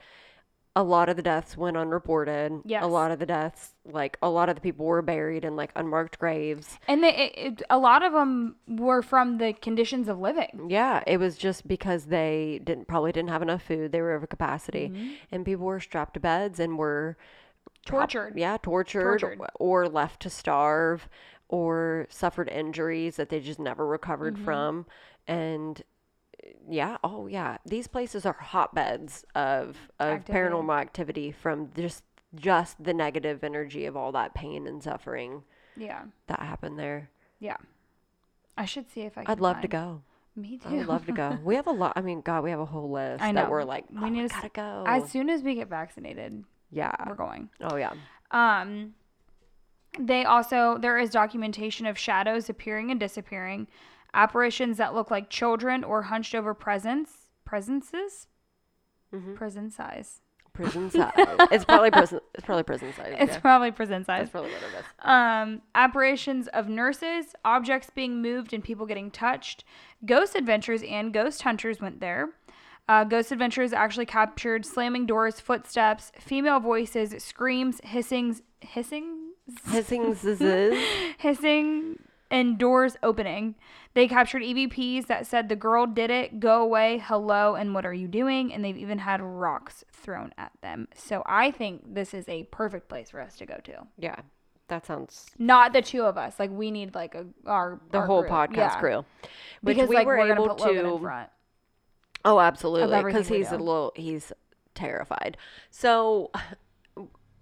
[0.76, 2.52] a lot of the deaths went unreported.
[2.66, 2.84] Yes.
[2.84, 5.72] A lot of the deaths, like a lot of the people were buried in like
[5.76, 6.80] unmarked graves.
[6.88, 10.68] and they, it, it, a lot of them were from the conditions of living.
[10.70, 13.92] Yeah, it was just because they didn't probably didn't have enough food.
[13.92, 15.12] They were over capacity, Mm-hmm.
[15.32, 17.18] and people were strapped to beds and were
[17.86, 18.34] Tortured.
[18.38, 19.40] yeah, tortured, Tortured.
[19.56, 21.10] or left to starve,
[21.58, 24.46] or suffered injuries that they just never recovered Mm-hmm.
[24.46, 24.86] from,
[25.28, 25.84] and
[26.68, 30.34] yeah, oh yeah, these places are hotbeds of of Activity.
[30.34, 32.04] paranormal activity from just
[32.36, 35.44] just the negative energy of all that pain and suffering
[35.78, 36.02] Yeah.
[36.26, 37.10] that happened there.
[37.40, 37.58] Yeah.
[38.58, 40.02] I should see if I can I'd love to go.
[40.36, 40.70] Me too.
[40.70, 41.38] I would love to go.
[41.44, 41.94] We have a lot.
[41.96, 43.50] I mean, God, we have a whole list I that know.
[43.52, 44.84] we're like, We oh, we need to gotta go.
[44.88, 46.96] As soon as we get vaccinated, yeah.
[47.08, 47.50] we're going.
[47.62, 47.94] Oh yeah.
[48.32, 48.96] Um,
[50.00, 53.68] they also there is documentation of shadows appearing and disappearing,
[54.14, 58.28] apparitions that look like children or hunched over presence presences,
[59.14, 59.36] Mm-hmm.
[59.36, 60.22] prison size.
[60.54, 61.12] Prison size.
[61.52, 62.20] it's probably prison.
[62.34, 63.16] It's probably prison size.
[63.20, 63.40] It's yeah.
[63.40, 64.22] probably prison size.
[64.22, 64.86] That's probably what it is.
[65.08, 69.64] Um, apparitions of nurses, objects being moved, and people getting touched.
[70.06, 72.30] Ghost Adventures and Ghost Hunters went there.
[72.90, 79.23] Uh, Ghost Adventures actually captured slamming doors, footsteps, female voices, screams, hissings, hissing,
[79.70, 80.40] Hissing zzz.
[81.18, 82.00] hissing,
[82.32, 83.56] and doors opening.
[83.94, 87.94] They captured EVPs that said the girl did it, go away, hello, and what are
[87.94, 88.52] you doing?
[88.52, 90.88] And they've even had rocks thrown at them.
[90.96, 93.86] So I think this is a perfect place for us to go to.
[94.00, 94.16] Yeah,
[94.68, 96.40] that sounds Not the two of us.
[96.40, 98.32] Like we need like a our the our whole group.
[98.32, 98.80] podcast Yeah.
[98.80, 99.06] crew.
[99.62, 101.30] Which Because we like were we're able gonna put Logan in front.
[102.26, 103.04] Oh, absolutely.
[103.04, 103.92] Because he's a little.
[103.96, 104.32] He's
[104.76, 105.38] terrified.
[105.70, 106.32] So,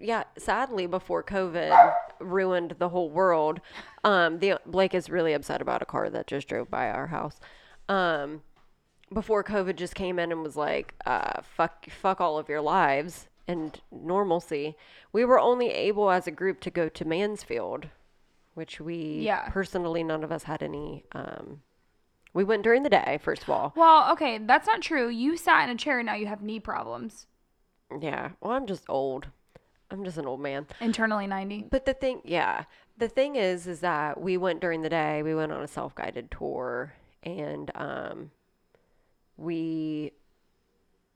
[0.02, 0.24] yeah.
[0.38, 3.62] Sadly, before COVID ruined the whole world,
[4.04, 7.40] um, the Blake is really upset about a car that just drove by our house.
[7.90, 8.42] Um,
[9.14, 13.28] before COVID just came in and was like, uh, fuck, fuck all of your lives
[13.48, 14.78] and normalcy,
[15.12, 17.88] we were only able as a group to go to Mansfield,
[18.54, 19.50] which we Yeah.
[19.50, 21.04] personally none of us had any.
[21.12, 21.62] Um,
[22.34, 23.74] we went during the day, first of all.
[23.76, 25.10] Well, okay, that's not true.
[25.10, 27.28] You sat in a chair and now you have knee problems.
[28.00, 28.30] Yeah.
[28.40, 29.28] Well, I'm just old.
[29.92, 30.66] I'm just an old man.
[30.80, 31.68] Internally 90.
[31.70, 32.64] But the thing, yeah,
[32.98, 35.22] the thing is, is that we went during the day.
[35.24, 38.32] We went on a self-guided tour, and um,
[39.38, 40.12] we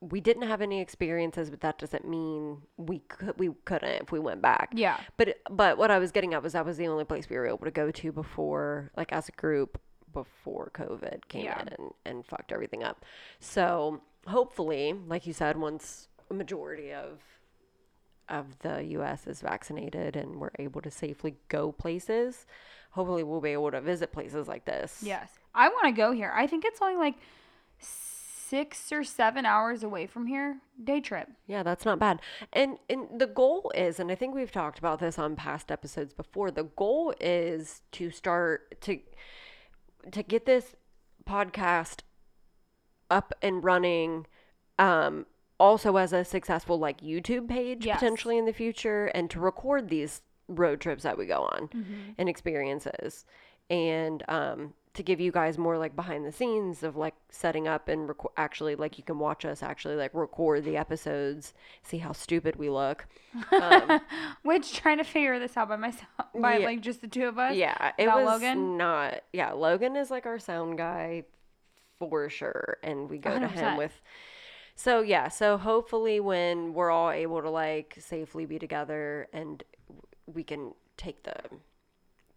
[0.01, 4.19] we didn't have any experiences, but that doesn't mean we could we couldn't if we
[4.19, 4.71] went back.
[4.75, 4.99] Yeah.
[5.17, 7.47] But but what I was getting at was that was the only place we were
[7.47, 9.79] able to go to before, like as a group,
[10.13, 11.61] before COVID came Yeah.
[11.61, 13.03] in and, and fucked everything up.
[13.39, 17.19] So hopefully, like you said, once a majority of
[18.29, 19.27] of the U.S.
[19.27, 22.45] is vaccinated and we're able to safely go places,
[22.91, 25.01] hopefully we'll be able to visit places like this.
[25.01, 25.29] Yes.
[25.53, 26.31] I want to go here.
[26.35, 27.15] I think it's only like
[27.79, 30.57] six or seven hours away from here.
[30.81, 31.29] Day trip.
[31.47, 32.19] Yeah, that's not bad.
[32.53, 36.13] And and the goal is, and I think we've talked about this on past episodes
[36.13, 38.99] before, the goal is to start to
[40.11, 40.75] to get this
[41.27, 42.01] podcast
[43.09, 44.27] up and running
[44.77, 45.25] um
[45.59, 47.97] also as a successful like YouTube page Yes.
[47.99, 51.69] potentially in the future and to record these road trips that we go on
[52.17, 53.25] and experiences
[53.69, 57.87] and um to give you guys more like behind the scenes of like setting up
[57.89, 62.11] and reco- actually like you can watch us actually like record the episodes see how
[62.13, 63.07] stupid we look
[63.59, 63.99] um,
[64.43, 66.05] Which trying to figure this out by myself,
[66.39, 66.65] by Yeah.
[66.65, 67.55] like just the two of us.
[67.55, 68.77] yeah it was Logan?
[68.77, 71.23] not yeah logan is like our sound guy
[71.99, 73.99] for sure and we go to him with
[74.75, 79.63] so yeah so hopefully when we're all able to like safely be together and
[80.25, 81.35] we can take the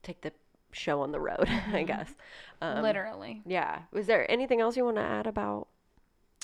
[0.02, 0.32] take the
[0.72, 1.74] show on the road Mm-hmm.
[1.76, 2.14] i guess
[2.62, 3.42] um, Literally.
[3.46, 5.68] yeah was there anything else you want to add about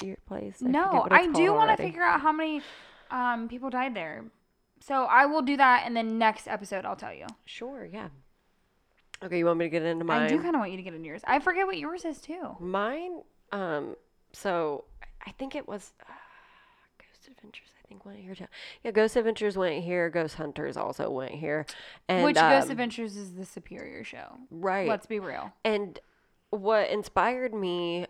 [0.02, 2.62] your place I No, I do want to figure out how many
[3.12, 4.24] um, people died there.
[4.80, 6.84] So I will do that in the next episode.
[6.84, 7.26] I'll tell you.
[7.44, 8.08] sure yeah
[9.22, 10.82] okay you want me to get into mine I do kind of want you to
[10.82, 11.22] get into yours.
[11.26, 12.56] I forget what yours is too.
[12.58, 13.20] Mine,
[13.52, 13.94] um,
[14.32, 14.84] so
[15.26, 16.12] I think it was uh,
[16.98, 17.68] Ghost Adventures.
[17.82, 18.46] I think went here too.
[18.82, 20.10] Yeah, Ghost Adventures went here.
[20.10, 21.66] Ghost Hunters also went here.
[22.08, 24.38] And Which Ghost um, Adventures is the superior show.
[24.50, 24.88] right?
[24.88, 25.52] Let's be real.
[25.64, 25.98] And
[26.50, 28.06] what inspired me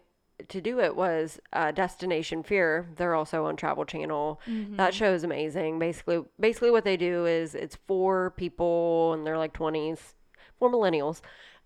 [0.49, 2.89] to do it was uh, Destination Fear.
[2.97, 4.41] They're also on Travel Channel.
[4.77, 5.79] That show is amazing.
[5.79, 10.15] Basically, basically what they do is it's four people and they're like twenties,
[10.59, 11.21] four millennials.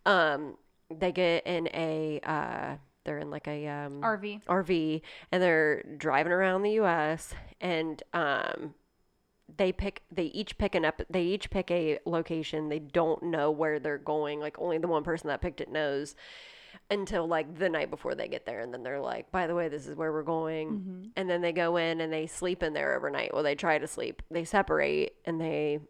[0.07, 0.57] Um,
[0.91, 4.45] they get in a uh, they're in like a um, RV.
[4.45, 5.01] RV
[5.33, 8.75] and they're driving around the US and um
[9.57, 12.69] they pick they each pick an up they each pick a location.
[12.69, 14.41] They don't know where they're going.
[14.41, 16.15] Like only the one person that picked it knows
[16.91, 19.69] until like the night before they get there and then they're like by the way
[19.69, 21.11] this is where we're going.
[21.17, 23.33] And then they go in and they sleep in there overnight.
[23.33, 24.23] Well they try to sleep.
[24.31, 25.81] They separate and they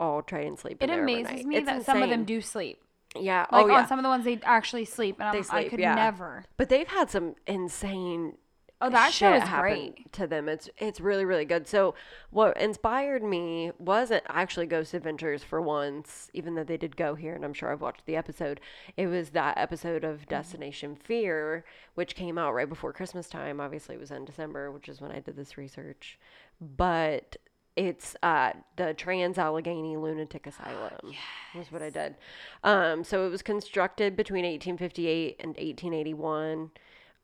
[0.00, 1.46] all try and sleep It amazes overnight.
[1.46, 2.82] me It's that some of them do sleep.
[3.18, 5.48] Yeah Like oh yeah on some of the ones they actually sleep, and I'm, They
[5.50, 5.94] I could yeah.
[5.94, 6.44] never.
[6.56, 8.34] But they've had some insane
[8.82, 10.10] Oh, that show is great.
[10.14, 10.48] to them.
[10.48, 11.68] It's it's really really good.
[11.68, 11.94] So
[12.30, 17.34] what inspired me wasn't actually Ghost Adventures for once, even though they did go here,
[17.34, 18.58] and I'm sure I've watched the episode.
[18.96, 20.30] It was that episode of mm-hmm.
[20.30, 23.60] Destination Fear, which came out right before Christmas time.
[23.60, 26.18] Obviously, it was in December, which is when I did this research.
[26.58, 27.36] But
[27.76, 31.14] it's uh, the Trans Allegheny Lunatic Asylum.
[31.54, 32.16] Was what I did.
[32.64, 36.70] Um, so it was constructed between 1858 and 1881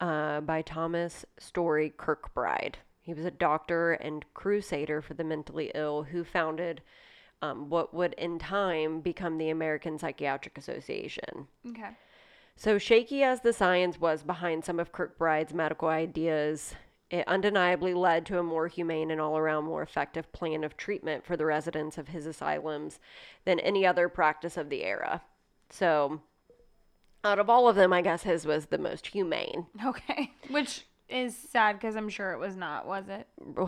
[0.01, 2.75] uh, by Thomas Story Kirkbride.
[3.01, 6.83] He was a doctor and crusader for the mentally ill who founded
[7.43, 11.47] um, what would in time become the American Psychiatric Association.
[11.69, 11.91] Okay.
[12.57, 16.75] So shaky as the science was behind some of Kirkbride's medical ideas,
[17.11, 21.25] it undeniably led to a more humane and all around more effective plan of treatment
[21.25, 22.99] for the residents of his asylums
[23.45, 25.23] than any other practice of the era.
[25.71, 26.21] So,
[27.23, 29.67] out of all of them, I guess his was the most humane.
[29.85, 30.33] Okay.
[30.51, 33.27] Which is sad because I'm sure it was not, was it?
[33.39, 33.67] Well,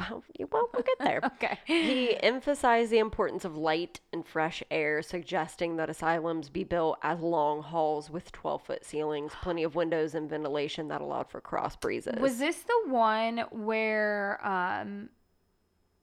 [0.51, 1.20] well we'll get there.
[1.38, 1.59] Okay.
[1.66, 7.20] He emphasized the importance of light and fresh air, suggesting that asylums be built as
[7.20, 11.77] long halls with 12 foot ceilings, plenty of windows, and ventilation that allowed for cross
[11.77, 12.18] breezes.
[12.18, 15.11] Was this the one where um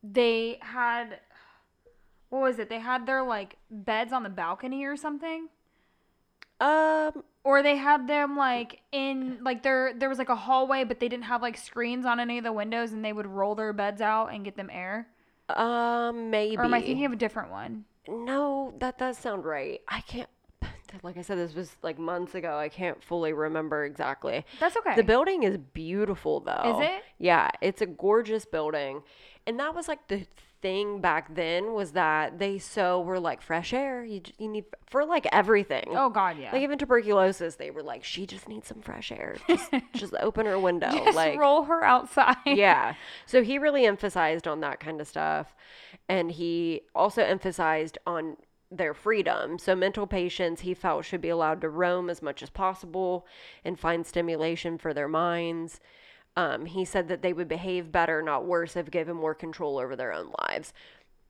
[0.03, 1.19] they had
[2.29, 2.69] what was it?
[2.69, 5.47] They had their like beds on the balcony or something?
[6.59, 10.99] Um, Or they had them like in like there there was like a hallway but
[10.99, 13.73] they didn't have like screens on any of the windows and they would roll their
[13.73, 15.07] beds out and get them air?
[15.49, 16.57] um, maybe.
[16.57, 17.85] Or am I thinking of a different one?
[18.07, 19.81] No, that does sound right.
[19.87, 20.29] I can't.
[21.03, 22.57] Like I said, this was like months ago.
[22.57, 24.45] I can't fully remember exactly.
[24.61, 24.95] That's okay.
[24.95, 26.79] The building is beautiful, though.
[26.79, 27.03] Is it?
[27.19, 29.01] Yeah, it's a gorgeous building,
[29.45, 30.25] and that was like the
[30.65, 34.03] thing back then was that they so were like fresh air.
[34.03, 35.89] You you need for like everything.
[35.89, 36.51] Oh God, yeah.
[36.51, 39.35] Like even tuberculosis, they were like, she just needs some fresh air.
[39.47, 40.89] Just, just open her window.
[40.89, 42.37] Just like roll her outside.
[42.47, 42.95] yeah.
[43.27, 45.53] So he really emphasized on that kind of stuff.
[46.09, 48.37] And he also emphasized on
[48.71, 49.59] their freedom.
[49.59, 53.27] So mental patients he felt should be allowed to roam as much as possible
[53.63, 55.79] and find stimulation for their minds.
[56.37, 59.95] Um, he said that they would behave better, not worse, if given more control over
[59.95, 60.73] their own lives.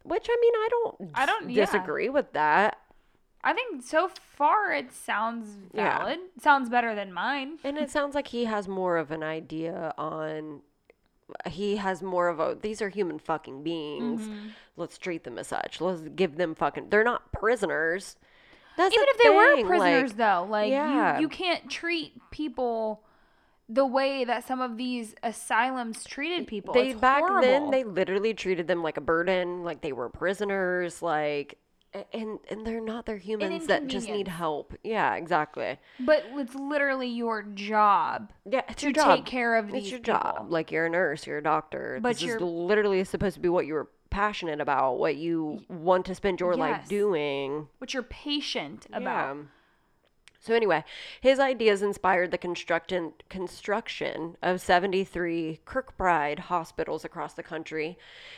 [0.04, 1.66] Which I mean, I don't, I don't- yeah.
[1.66, 2.78] disagree with that.
[3.44, 6.00] I think so far it sounds Yeah.
[6.00, 6.20] valid.
[6.42, 7.60] Sounds better than mine.
[7.64, 10.62] And it sounds like he has more of an idea on.
[11.48, 12.56] He has more of a.
[12.60, 14.22] These are human fucking beings.
[14.22, 14.48] Mm-hmm.
[14.78, 15.80] Let's treat them as such.
[15.82, 16.90] Let's give them fucking.
[16.90, 18.16] They're not prisoners.
[18.78, 21.16] That's Even the if they were prisoners, like, though, like yeah.
[21.16, 23.04] you, you can't treat people
[23.68, 26.74] the way that some of these asylums treated people.
[26.74, 27.42] they it's back horrible.
[27.42, 31.58] then they literally treated them like a burden, like they were prisoners, like.
[32.14, 33.06] And and they're not.
[33.06, 34.74] They're humans that just need help.
[34.84, 35.78] Yeah, exactly.
[36.02, 39.16] but it's literally your job Yeah, it's to your job.
[39.16, 40.14] take care of It's your people.
[40.16, 40.48] job.
[40.52, 42.00] Like you're a nurse, you're a doctor.
[42.02, 46.06] But this is you're- literally supposed to be what you're passionate about, what you want
[46.08, 47.70] to spend your life doing.
[47.78, 49.38] What you're patient about.
[49.38, 49.42] Yeah.
[50.46, 50.84] So anyway,
[51.22, 57.98] his ideas inspired the construction construction of 73 Kirkbride hospitals across the country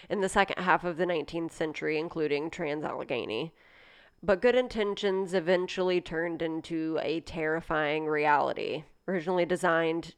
[0.10, 3.52] in the second half of the 19th century, including Trans-Allegheny.
[4.24, 8.86] But good intentions eventually turned into a terrifying reality.
[9.06, 10.15] Originally designed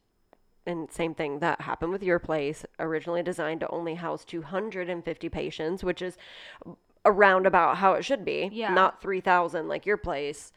[0.67, 5.84] and same thing that happened with your place, originally designed to only house 250 patients,
[5.84, 6.17] which is
[7.04, 8.75] around about how it should be, Yeah.
[8.75, 10.54] not 3,000 like your place.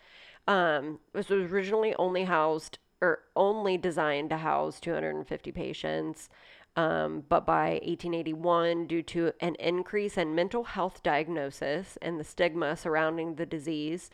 [0.48, 6.28] Um, this was originally only housed or only designed to house 250 patients.
[6.74, 12.76] Um, but by 1881, due to an increase in mental health diagnosis and the stigma
[12.76, 14.08] surrounding the disease,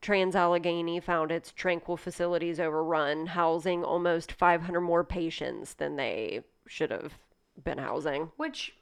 [0.00, 7.18] Trans-Allegheny found its tranquil facilities overrun, housing almost 500 more patients than they should have
[7.62, 8.30] been housing.
[8.36, 8.74] Which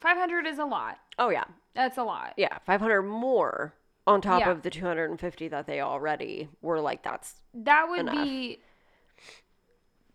[0.00, 0.98] 500 is a lot.
[1.18, 2.34] Oh yeah, That's a lot.
[2.36, 3.74] yeah, 500 more
[4.10, 4.50] on top Yeah.
[4.50, 7.02] of the 250 that they already were like.
[7.02, 8.14] That's That would Enough.
[8.14, 8.60] be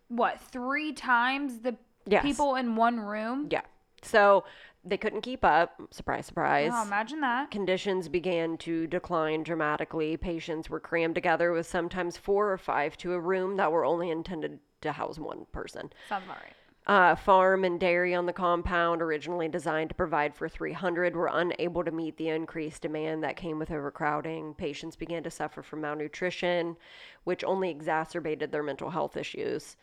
[0.08, 1.75] what three times the
[2.08, 2.21] Yes.
[2.23, 3.47] people in one room.
[3.49, 3.62] yeah.
[4.03, 4.43] So
[4.84, 5.81] they couldn't keep up.
[5.89, 6.71] Surprise, surprise.
[6.71, 7.49] Oh, imagine that.
[7.49, 10.15] Conditions began to decline dramatically.
[10.15, 14.12] Patients were crammed together with sometimes four or five to a room that were only
[14.12, 15.91] intended to house one person.
[16.08, 16.53] Sounds about right.
[16.88, 21.84] Uh, farm and dairy on the compound, originally designed to provide for 300, were unable
[21.84, 24.54] to meet the increased demand that came with overcrowding.
[24.54, 26.78] Patients began to suffer from malnutrition,
[27.24, 29.78] which only exacerbated their mental health issues.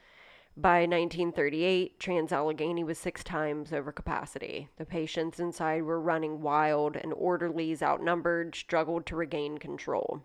[0.57, 4.69] By 1938, Trans-Allegheny was six times over capacity.
[4.77, 10.23] The patients inside were running wild, and orderlies, outnumbered, struggled to regain control.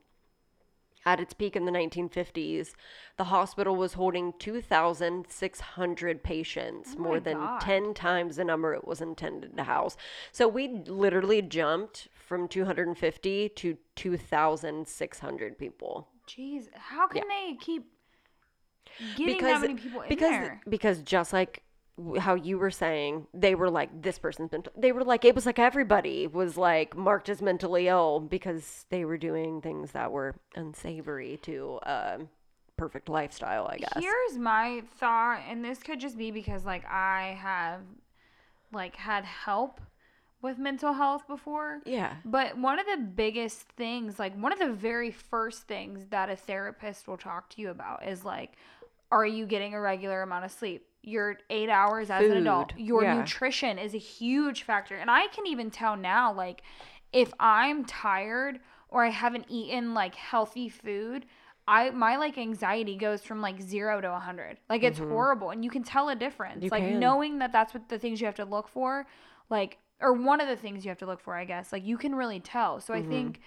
[1.07, 2.73] At its peak in the 1950s,
[3.15, 7.61] the hospital was holding 2,600 patients, Oh more than God.
[7.61, 9.95] 10 times the number it was intended to house.
[10.33, 16.09] So we literally jumped from 250 to 2,600 people.
[16.27, 17.85] Jeez, how can they keep
[19.15, 20.61] getting that many people in because there?
[20.67, 21.63] because just like
[22.19, 25.45] how you were saying they were like this person's been they were like it was
[25.45, 30.35] like everybody was like marked as mentally ill because they were doing things that were
[30.55, 32.19] unsavory to a
[32.77, 37.35] perfect lifestyle i guess Here's my thought, and this could just be because like I
[37.41, 37.81] have
[38.71, 39.81] like had help
[40.41, 41.79] with mental health before.
[41.85, 46.29] yeah But one of the biggest things, like one of the very first things that
[46.29, 48.53] a therapist will talk to you about is like,
[49.11, 50.85] are you getting a regular amount of sleep?
[51.03, 52.73] Your eight hours as an adult.
[52.77, 53.19] Your yeah.
[53.19, 54.95] nutrition is a huge factor.
[54.95, 56.63] And I can even tell now, like,
[57.13, 61.25] if I'm tired or I haven't eaten like healthy food,
[61.67, 64.57] I my like anxiety goes from like zero to a hundred.
[64.69, 66.57] Like it's horrible, and you can tell a difference.
[66.57, 66.63] Mm-hmm.
[66.65, 66.99] You like can.
[66.99, 69.05] knowing that that's what the things you have to look for,
[69.49, 71.71] like or one of the things you have to look for, I guess.
[71.71, 72.79] Like you can really tell.
[72.79, 73.07] So Mm-hmm.
[73.07, 73.41] I think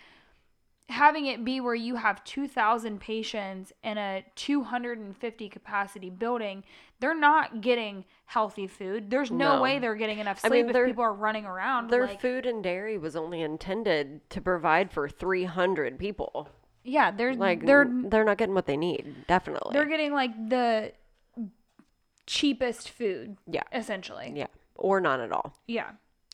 [0.90, 6.64] having it be where you have 2000 patients in a 250 capacity building
[6.98, 9.10] they're not getting healthy food.
[9.10, 9.62] There's no, No.
[9.62, 12.44] way they're getting enough sleep I mean, if people are running around their like, food
[12.44, 16.48] and dairy was only intended to provide for 300 people.
[16.82, 19.72] Yeah they're like they're they're not getting what they need definitely.
[19.72, 20.92] They're getting like the
[22.26, 23.62] cheapest food yeah.
[23.72, 24.32] essentially.
[24.34, 25.54] Yeah or none at all.
[25.66, 25.90] Yeah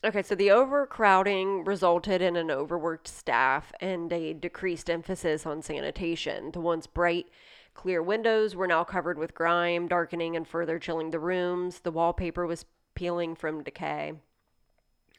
[0.06, 6.52] Okay, so the overcrowding resulted in an overworked staff and a decreased emphasis on sanitation.
[6.52, 7.26] The once bright,
[7.74, 11.80] clear windows were now covered with grime, darkening and further chilling the rooms.
[11.80, 14.12] The wallpaper was peeling from decay.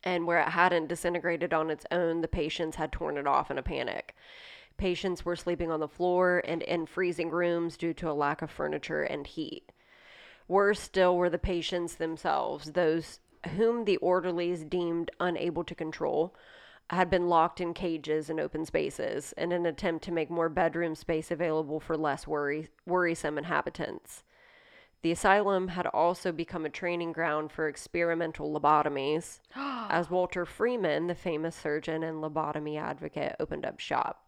[0.05, 3.57] And where it hadn't disintegrated on its own, the patients had torn it off in
[3.57, 4.15] a panic.
[4.77, 8.49] Patients were sleeping on the floor and in freezing rooms due to a lack of
[8.49, 9.69] furniture and heat.
[10.47, 16.35] Worse still were the patients themselves, those whom the orderlies deemed unable to control,
[16.89, 20.95] had been locked in cages in open spaces in an attempt to make more bedroom
[20.95, 24.23] space available for less worry- worrisome inhabitants.
[25.01, 31.15] The asylum had also become a training ground for experimental lobotomies, as Walter Freeman, the
[31.15, 34.26] famous surgeon and lobotomy advocate, opened up shop.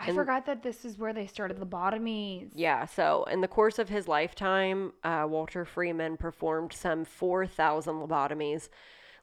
[0.00, 2.48] I forgot that this is where they started lobotomies.
[2.54, 8.68] Yeah, so in the course of his lifetime, uh, Walter Freeman performed some 4,000 lobotomies,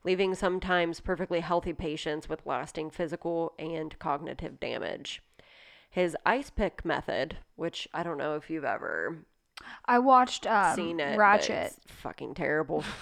[0.03, 5.21] leaving sometimes perfectly healthy patients with lasting physical and cognitive damage.
[5.89, 9.25] His ice pick method, which I don't know if you've ever
[9.85, 11.49] I watched um, seen it, Ratched.
[11.49, 12.83] it's fucking terrible.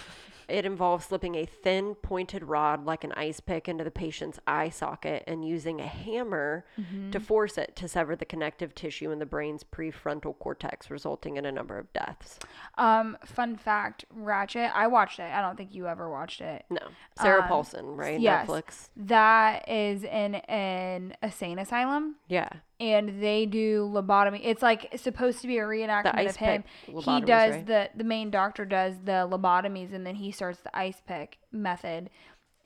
[0.47, 4.69] it involves slipping a thin, pointed rod like an ice pick into the patient's eye
[4.69, 7.11] socket and using a hammer Mm-hmm.
[7.11, 11.45] to force it to sever the connective tissue in the brain's prefrontal cortex, resulting in
[11.45, 12.39] a number of deaths.
[12.77, 14.71] Um, fun fact, Ratched.
[14.73, 15.31] I watched it.
[15.33, 16.65] I don't think you ever watched it.
[16.69, 16.79] No,
[17.21, 18.19] Sarah Um, Paulson, right?
[18.19, 18.47] yes.
[18.47, 18.89] Netflix.
[18.97, 22.15] That is in an insane asylum.
[22.27, 24.41] Yeah, and they do lobotomy.
[24.43, 26.63] It's like supposed to be a reenactment of him.
[26.85, 27.65] He does right?
[27.65, 32.09] the the main doctor does the lobotomies, and then he starts the ice pick method.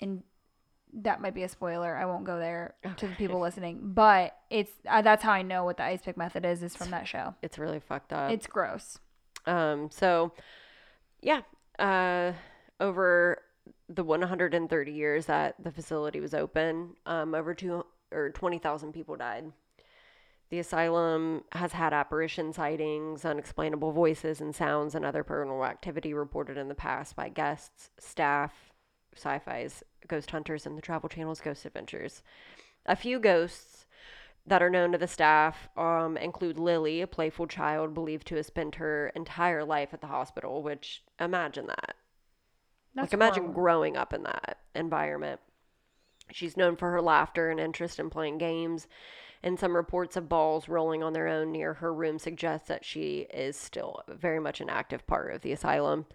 [0.01, 0.23] And
[0.93, 1.95] that might be a spoiler.
[1.95, 5.63] I won't go there to the people listening, but it's uh, that's how I know
[5.63, 6.63] what the ice pick method is.
[6.63, 7.35] Is from that show.
[7.41, 8.31] it's really fucked up.
[8.31, 8.97] It's gross.
[9.45, 10.33] Um, so
[11.21, 11.41] yeah,
[11.77, 12.33] uh,
[12.79, 13.43] over
[13.87, 19.51] the 130 years that the facility was open, um, over two or 20,000 people died.
[20.49, 26.57] The asylum has had apparition sightings, unexplainable voices and sounds, and other paranormal activity reported
[26.57, 28.51] in the past by guests, staff,
[29.15, 32.23] sci-fi's ghost hunters, and the Travel Channel's Ghost Adventures.
[32.87, 33.85] A few ghosts
[34.47, 38.45] that are known to the staff um, include Lily, a playful child believed to have
[38.45, 40.63] spent her entire life at the hospital.
[40.63, 41.95] Which imagine that.
[42.95, 45.39] That's like imagine growing up in that environment.
[46.31, 48.87] She's known for her laughter and interest in playing games,
[49.41, 53.27] and some reports of balls rolling on their own near her room suggest that she
[53.33, 56.05] is still very much an active part of the asylum.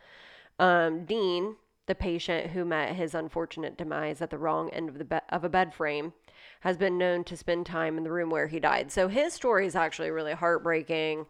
[0.58, 1.56] Um, Dean,
[1.86, 5.44] the patient who met his unfortunate demise at the wrong end of the be- of
[5.44, 6.12] a bed frame,
[6.60, 8.90] has been known to spend time in the room where he died.
[8.90, 11.26] So his story is actually really heartbreaking.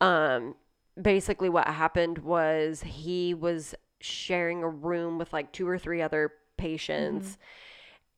[0.00, 0.54] Um,
[1.00, 6.32] basically, what happened was he was sharing a room with like two or three other
[6.56, 7.36] patients,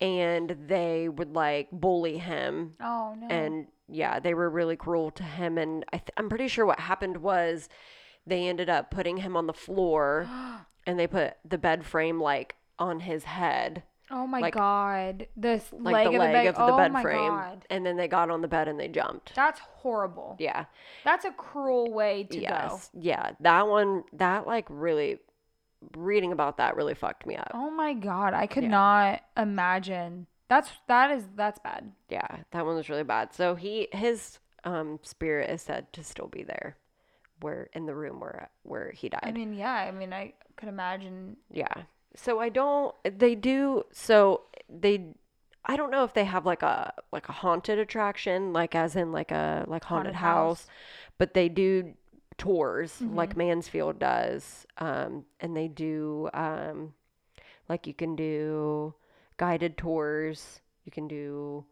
[0.03, 3.27] and they would like bully him Oh no.
[3.27, 5.57] and yeah, they were really cruel to him.
[5.57, 7.69] And I th- I'm pretty sure what happened was
[8.25, 10.27] they ended up putting him on the floor,
[10.87, 15.27] and they put the bed frame like on his head, oh my like- god.
[15.37, 16.47] This like leg the of leg the bed.
[16.47, 17.65] of the oh bed my frame, god.
[17.69, 19.33] and then they got on the bed and they jumped.
[19.35, 20.35] That's horrible.
[20.39, 20.65] Yeah.
[21.03, 22.41] That's a cruel way to go.
[22.41, 22.89] yes.
[22.93, 23.31] Yeah.
[23.41, 24.03] That one.
[24.13, 25.19] That like really.
[25.95, 27.51] Reading about that really fucked me up.
[27.53, 28.69] Oh my god, I could Yeah.
[28.69, 30.27] not imagine.
[30.49, 31.91] That's that is that's bad.
[32.09, 33.33] Yeah, that one was really bad.
[33.33, 36.77] So he his um spirit is said to still be there,
[37.41, 39.21] where in the room where where he died.
[39.23, 41.37] I mean, yeah, I mean, I could imagine.
[41.51, 41.73] Yeah.
[42.15, 45.13] So I don't they do so they
[45.65, 49.11] I don't know if they have like a like a haunted attraction like as in
[49.11, 50.67] like a like haunted, Haunted house, house.
[51.17, 51.93] but they do
[52.37, 56.93] tours like Mansfield does um and they do um
[57.69, 58.93] like you can do
[59.37, 61.65] guided tours, you can do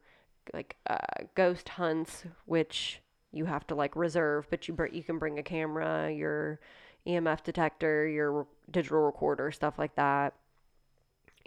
[0.53, 0.97] like uh
[1.36, 3.01] ghost hunts which
[3.32, 6.59] you have to like reserve but you br- you can bring a camera, your
[7.07, 10.34] EMF detector, your digital recorder, stuff like that.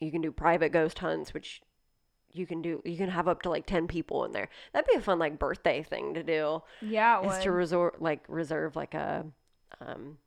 [0.00, 1.62] You can do private ghost hunts, which
[2.34, 2.82] you can do.
[2.84, 4.48] You can have up to like ten people in there.
[4.72, 6.62] That'd be a fun like birthday thing to do.
[6.82, 9.24] Yeah, it Is to resort like reserve like a
[9.80, 10.18] um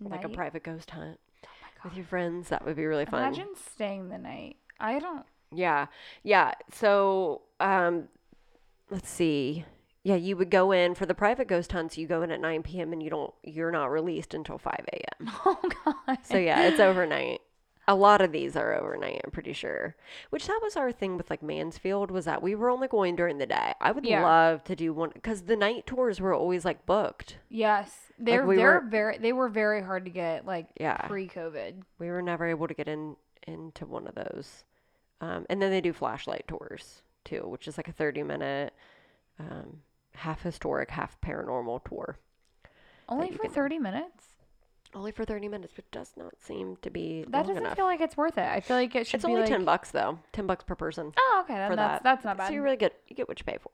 [0.00, 1.96] like a private ghost hunt Oh my with god.
[1.96, 2.48] your friends.
[2.48, 3.22] That would be really fun.
[3.22, 4.56] Imagine staying the night.
[4.78, 5.24] I don't.
[5.52, 5.86] Yeah.
[6.22, 6.52] Yeah.
[6.72, 8.08] So, um,
[8.90, 9.64] let's see.
[10.02, 11.98] Yeah, you would go in for the private ghost hunts.
[11.98, 12.92] You go in at 9 p.m.
[12.92, 15.30] and you don't, you're not released until 5 a.m.
[15.44, 16.18] Oh god.
[16.22, 17.40] So yeah, it's overnight.
[17.88, 19.96] A lot of these are overnight, I'm pretty sure.
[20.30, 23.38] Which that was our thing with like Mansfield was that we were only going during
[23.38, 23.74] the day.
[23.80, 24.22] I would Yeah.
[24.22, 27.38] love to do one because the night tours were always like booked.
[27.48, 30.98] Yes, they're we they're were- very they were very hard to get like Yeah.
[31.08, 31.82] pre-COVID.
[31.98, 33.16] We were never able to get in
[33.46, 34.64] into one of those.
[35.20, 38.72] Um, and then they do flashlight tours too, which is like a 30 minute,
[39.38, 39.82] um,
[40.14, 42.18] half historic, half paranormal tour.
[43.08, 44.28] Only for can- thirty minutes.
[44.92, 47.76] Only for 30 minutes, but does not seem to be That doesn't enough.
[47.76, 48.44] feel like it's worth it.
[48.48, 50.18] I feel like it should it's only like 10 bucks though.
[50.32, 52.02] 10 bucks per person Oh, okay, then for that's that.
[52.02, 52.48] that's not bad.
[52.48, 53.70] So you really get you get what you pay for.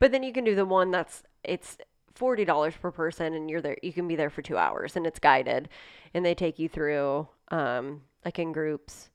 [0.00, 1.78] But then you can do the one that's it's
[2.14, 3.76] forty dollars per person, and you're there.
[3.82, 5.68] You can be there for two hours, and it's guided,
[6.14, 9.10] and they take you through um like in groups,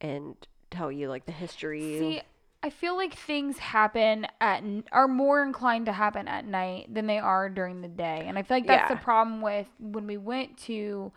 [0.00, 0.36] and
[0.70, 1.98] tell you like the history.
[1.98, 2.22] See,
[2.64, 7.18] I feel like things happen at are more inclined to happen at night than they
[7.18, 8.96] are during the day, and I feel like that's Yeah.
[8.96, 11.12] the problem with when we went to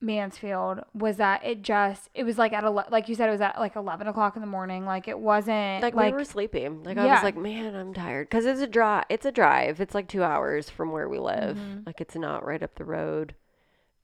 [0.00, 3.40] Mansfield was that it just it was like at ele- like you said it was
[3.40, 6.68] at like eleven o'clock in the morning like it wasn't like, like, we were sleepy.
[6.68, 9.04] Like I was like, man, I'm tired because it's a drive.
[9.08, 9.80] It's a drive.
[9.80, 11.56] It's like two hours from where we live.
[11.56, 11.86] Mhm.
[11.86, 13.34] Like it's not right up the road.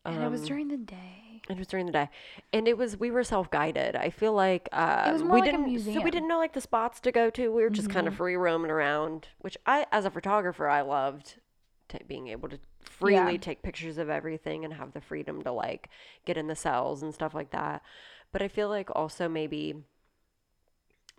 [0.05, 1.22] and it was Um, during the day.
[1.51, 2.09] It was during the day,
[2.53, 3.97] and it was we were self guided.
[3.97, 5.65] I feel like uh, was more we like didn't.
[5.65, 6.05] So museum.
[6.05, 7.49] we didn't know like the spots to go to.
[7.53, 8.19] We were just kind of Mhm.
[8.19, 11.41] free roaming around, which I, as a photographer, I loved
[11.89, 13.39] ta being able to freely Yeah.
[13.39, 15.89] take pictures of everything and have the freedom to like
[16.25, 17.83] get in the cells and stuff like that.
[18.31, 19.83] But I feel like also maybe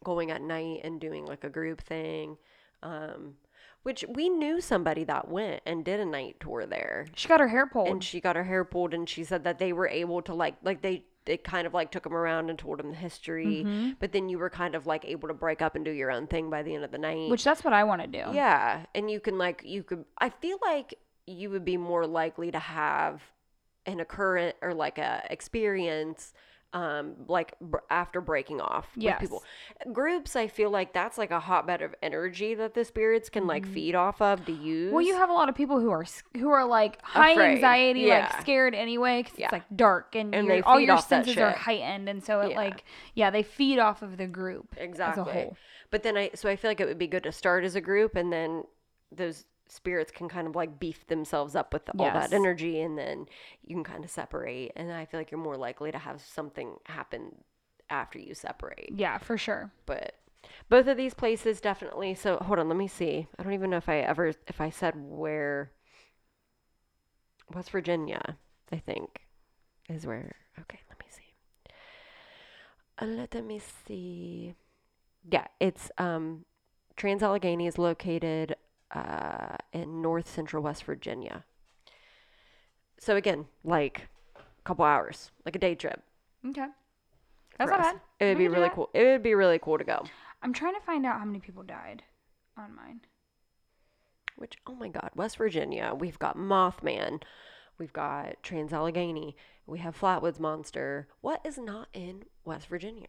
[0.04, 2.38] going at night and doing like a group thing.
[2.82, 3.36] Um,
[3.84, 7.50] which we knew somebody that went and did a night tour there She got her
[7.50, 7.88] hair pulled.
[7.90, 10.56] and she got her hair pulled and she said that they were able to like
[10.64, 13.96] like they they kind of like took them around and told them the history Mhm.
[14.00, 16.28] but then you were kind of like able to break up and do your own
[16.28, 18.26] thing by the end of the night which that's what I want to do.
[18.34, 22.52] yeah and you can like you could i feel like you would be more likely
[22.52, 23.22] to have
[23.86, 26.34] an occurrence or like a experience
[26.74, 29.22] um like br- after breaking off Yes.
[29.22, 29.44] with people
[29.94, 33.66] groups i feel like that's like a hotbed of energy that the spirits can like
[33.68, 33.74] Mhm.
[33.74, 36.06] feed off of to use Well, you have a lot of people who are
[36.36, 37.56] who are like high Afraid.
[37.56, 38.30] anxiety, Yeah.
[38.32, 39.46] like scared anyway, because Yeah.
[39.46, 42.58] it's like dark and, And all your senses are heightened, and so it Yeah.
[42.58, 45.58] like yeah, they feed off of the group exactly as a whole.
[45.92, 47.82] but then i so i feel like it would be good to start as a
[47.82, 48.64] group and then
[49.12, 52.14] those spirits can kind of like beef themselves up with all Yes.
[52.14, 53.26] that energy and then
[53.66, 56.76] you can kind of separate and i feel like you're more likely to have something
[56.86, 57.36] happen
[57.90, 59.72] after you separate Yeah, for sure.
[59.86, 60.16] but
[60.70, 63.78] both of these places definitely so hold on let me see i don't even know
[63.78, 65.72] if i ever if i said where
[67.54, 68.38] west virginia
[68.72, 69.22] i think
[69.90, 71.34] is where okay let me see
[73.02, 74.54] uh, let me see
[75.30, 76.46] yeah it's um
[76.96, 78.56] trans allegheny is located
[78.94, 81.44] uh in north central west virginia
[82.98, 86.02] so again like a couple hours like a day trip
[86.48, 86.68] Okay,
[87.58, 88.02] that's not bad.
[88.20, 88.76] it would We be can do really that.
[88.76, 90.04] cool it would be really cool to go
[90.42, 92.04] I'm trying to find out how many people died
[92.58, 93.00] on mine.
[94.36, 97.22] Which, oh my God, West Virginia, we've got Mothman,
[97.78, 101.08] we've got Trans Allegheny, we have Flatwoods Monster.
[101.22, 103.08] What is not in West Virginia?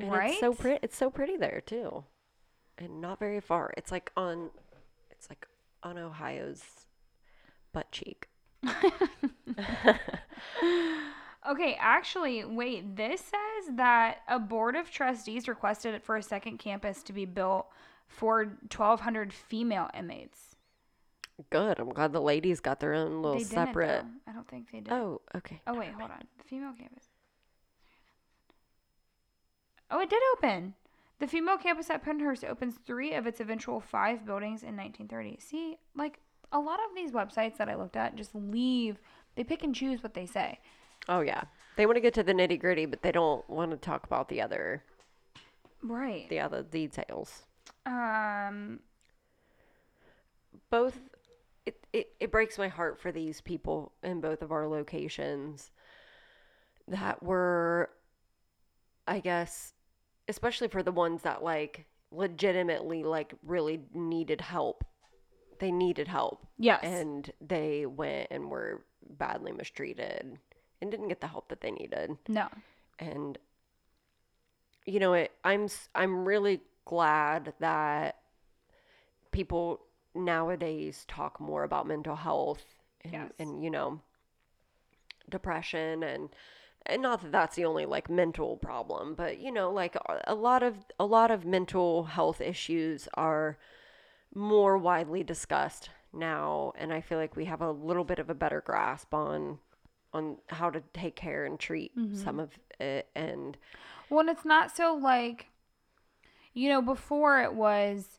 [0.00, 0.30] And right?
[0.30, 0.78] it's so pretty.
[0.82, 2.04] It's so pretty there too,
[2.78, 3.72] and not very far.
[3.76, 4.50] It's like on,
[5.10, 5.46] it's like
[5.82, 6.62] on Ohio's
[7.72, 8.28] butt cheek.
[11.48, 12.94] Okay, actually, wait.
[12.94, 17.66] This says that a board of trustees requested for a second campus to be built
[18.06, 20.54] for 1,200 female inmates.
[21.50, 21.80] Good.
[21.80, 24.04] I'm glad the ladies got their own little separate.
[24.04, 24.30] though.
[24.30, 24.92] I don't think they did.
[24.92, 25.60] Oh, okay.
[25.66, 26.22] Oh wait, hold on.
[26.38, 27.06] The female campus.
[29.90, 30.74] Oh, it did open.
[31.22, 35.38] The female campus at Pennhurst opens three of its eventual five buildings in 1930.
[35.38, 36.18] See, like
[36.50, 38.98] a lot of these websites that I looked at just leave.
[39.36, 40.58] They pick and choose what they say.
[41.08, 41.42] Oh yeah.
[41.76, 44.28] They want to get to the nitty gritty, but they don't want to talk about
[44.30, 44.82] the other
[45.80, 46.28] Right.
[46.28, 47.44] the other details.
[47.86, 48.80] Um.
[50.70, 50.98] both
[51.64, 55.70] it, it, it breaks my heart for these people in both of our locations
[56.88, 57.90] that were
[59.06, 59.74] i guess
[60.28, 64.84] especially for the ones that like legitimately like really needed help
[65.58, 66.80] they needed help Yes.
[66.82, 68.84] and they went and were
[69.18, 70.38] badly mistreated
[70.80, 72.48] and didn't get the help that they needed no.
[72.98, 73.38] and
[74.84, 78.16] you know it i'm I'm really glad that
[79.30, 79.80] people
[80.14, 82.64] nowadays talk more about mental health
[83.02, 83.32] and, Yes.
[83.38, 84.00] and you know
[85.30, 86.28] depression and
[86.86, 90.62] and not that that's the only like mental problem but you know like a- lot
[90.62, 93.56] of a lot of mental health issues are
[94.34, 98.34] more widely discussed now and i feel like we have a little bit of a
[98.34, 99.58] better grasp on
[100.14, 102.14] on how to take care and treat mm-hmm.
[102.14, 103.56] some of it and
[104.10, 105.46] Well, and it's not so like,
[106.54, 108.18] you know, before it was.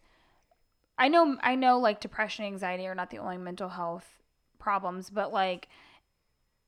[0.96, 4.22] I know, I know, like depression, anxiety are not the only mental health
[4.60, 5.68] problems, but like,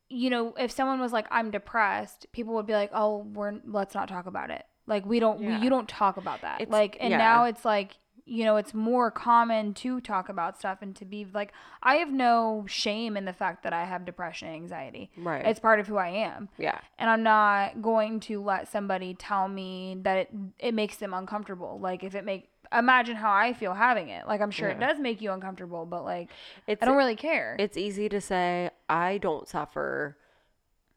[0.09, 3.95] you know, if someone was like, "I'm depressed," people would be like, "Oh, we're let's
[3.95, 5.57] not talk about it." Like we don't, Yeah.
[5.57, 6.61] we, you don't talk about that.
[6.61, 7.17] It's- like, and yeah.
[7.17, 7.97] now it's like,
[8.27, 11.53] you know, it's more common to talk about stuff and to be like,
[11.83, 15.11] I have no shame in the fact that I have depression and anxiety.
[15.17, 15.45] Right.
[15.45, 16.49] It's part of who I am.
[16.57, 16.79] Yeah.
[16.97, 20.29] And I'm not going to let somebody tell me that it,
[20.59, 21.79] it makes them uncomfortable.
[21.79, 24.27] Like, if it make, imagine how I feel having it.
[24.27, 26.29] Like, I'm sure it does make you uncomfortable, but like,
[26.67, 27.55] It's I don't really care.
[27.59, 30.17] it's easy to say I don't suffer.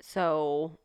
[0.00, 0.78] So,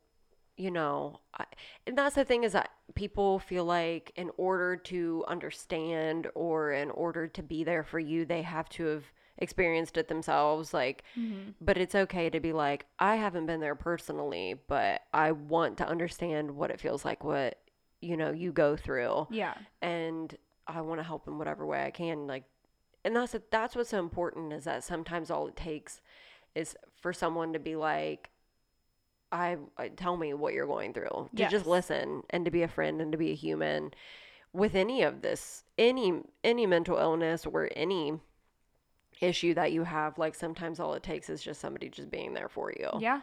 [0.58, 1.46] you know, I,
[1.88, 6.92] and that's the thing is that people feel like in order to understand or in
[6.92, 9.04] order to be there for you, they have to have
[9.40, 11.50] experienced it themselves like mm-hmm.
[11.60, 15.88] but it's okay to be like I haven't been there personally, but I want to
[15.88, 17.60] understand what it feels like what
[18.00, 19.56] you know you go through yeah.
[19.82, 20.36] and
[20.68, 22.28] I want to help in whatever way I can.
[22.28, 22.44] Like,
[23.04, 26.02] and that's that's what's so important is that sometimes all it takes
[26.56, 28.30] is for someone to be like,
[29.32, 31.52] I, I tell me what you're going through, to Yes.
[31.52, 33.92] just listen and to be a friend and to be a human
[34.54, 38.20] with any of this, any any mental illness or any
[39.22, 40.18] issue that you have.
[40.18, 43.22] Like sometimes all it takes is just somebody just being there for you Yeah.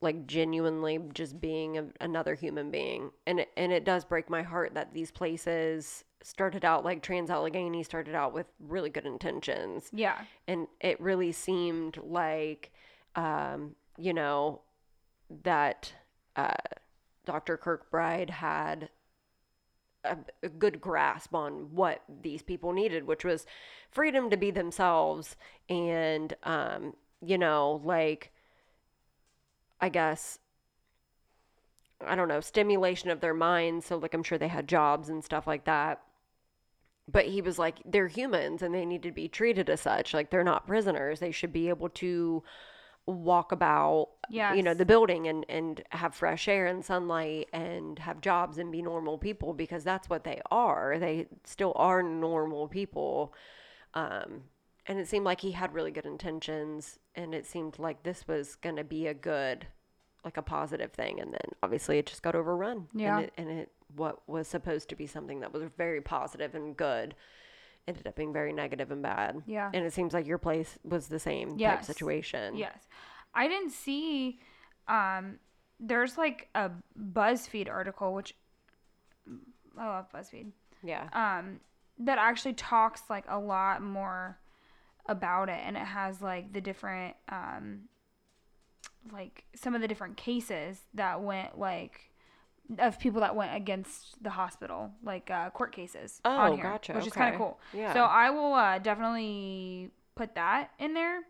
[0.00, 4.42] Like genuinely just being a, another human being and it, and it does break my
[4.42, 9.88] heart that these places started out like trans allegheny started out with really good intentions
[9.92, 10.18] Yeah.
[10.46, 12.72] and it really seemed like
[13.16, 14.60] um you know
[15.42, 15.92] that
[16.36, 16.52] uh
[17.24, 18.90] dr kirkbride had
[20.04, 23.46] a, a good grasp on what these people needed which was
[23.90, 25.36] freedom to be themselves
[25.68, 28.30] and um you know like
[29.80, 30.38] I guess
[32.06, 33.86] I don't know, stimulation of their minds.
[33.86, 36.00] So like I'm sure they had jobs and stuff like that.
[37.10, 40.14] But he was like, they're humans and they need to be treated as such.
[40.14, 41.20] Like they're not prisoners.
[41.20, 42.42] They should be able to
[43.06, 44.08] walk about
[44.54, 48.72] you know the building and and have fresh air and sunlight and have jobs and
[48.72, 53.34] be normal people because that's what they are they still are normal people
[53.92, 54.44] um
[54.86, 58.54] and it seemed like he had really good intentions and it seemed like this was
[58.56, 59.66] going to be a good
[60.24, 63.16] like a positive thing and then obviously it just got overrun Yeah.
[63.18, 66.76] and it, and it what was supposed to be something that was very positive and
[66.76, 67.14] good
[67.86, 69.70] ended up being very negative and bad Yeah.
[69.72, 72.88] and it seems like your place was the same type situation Yes.
[73.34, 74.38] I didn't see
[74.88, 75.38] um
[75.80, 76.70] there's like a
[77.12, 78.34] BuzzFeed article which
[79.78, 80.52] I love BuzzFeed.
[80.82, 81.60] yeah Um
[81.98, 84.38] that actually talks like a lot more
[85.06, 87.80] about it and it has like the different um
[89.12, 92.10] like some of the different cases that went like
[92.78, 96.20] of people that went against the hospital, like uh, court cases.
[96.24, 97.60] Oh, on here, gotcha, Which is kind of cool.
[97.72, 97.92] Yeah.
[97.92, 101.20] So I will uh, definitely put that in there.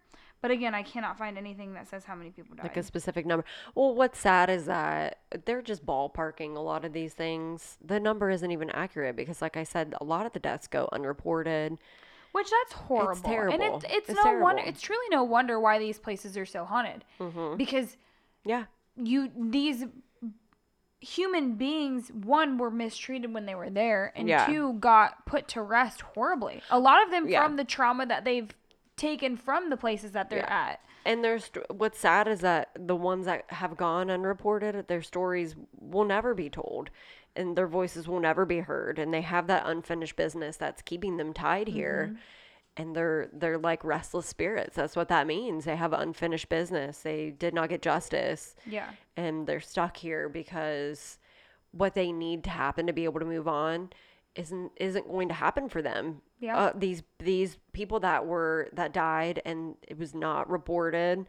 [0.40, 2.64] But again, I cannot find anything that says how many people died.
[2.64, 3.46] like a specific number.
[3.74, 7.78] Well, what's sad is that they're just ballparking a lot of these things.
[7.82, 10.88] The number isn't even accurate because, like I said, a lot of the deaths go
[10.92, 11.78] unreported.
[12.34, 13.12] Which that's horrible.
[13.12, 13.24] And
[13.60, 13.76] terrible.
[13.76, 14.68] it's it's, It's no wonder terrible.
[14.68, 17.04] it's truly no wonder why these places are so haunted.
[17.20, 17.56] Mm-hmm.
[17.56, 17.96] Because
[18.44, 18.64] Yeah,
[18.96, 19.84] you these
[21.00, 24.46] human beings one were mistreated when they were there and Yeah.
[24.46, 26.62] two got put to rest horribly.
[26.70, 27.44] A lot of them Yeah.
[27.44, 28.50] from the trauma that they've
[28.96, 30.68] taken from the places that they're Yeah.
[30.70, 30.80] at.
[31.06, 36.06] and there's what's sad is that the ones that have gone unreported, their stories will
[36.06, 36.88] never be told,
[37.36, 41.16] and their voices will never be heard, and they have that unfinished business that's keeping
[41.16, 42.16] them tied here.
[42.76, 44.74] And they're they're like restless spirits.
[44.74, 45.64] That's what that means.
[45.64, 46.98] They have unfinished business.
[46.98, 48.56] They did not get justice.
[48.66, 48.88] Yeah.
[49.16, 51.18] and they're stuck here because
[51.70, 53.90] what they need to happen to be able to move on
[54.34, 56.22] isn't isn't going to happen for them.
[56.40, 56.56] Yeah.
[56.58, 61.26] Uh, these these people that were that died and it was not reported,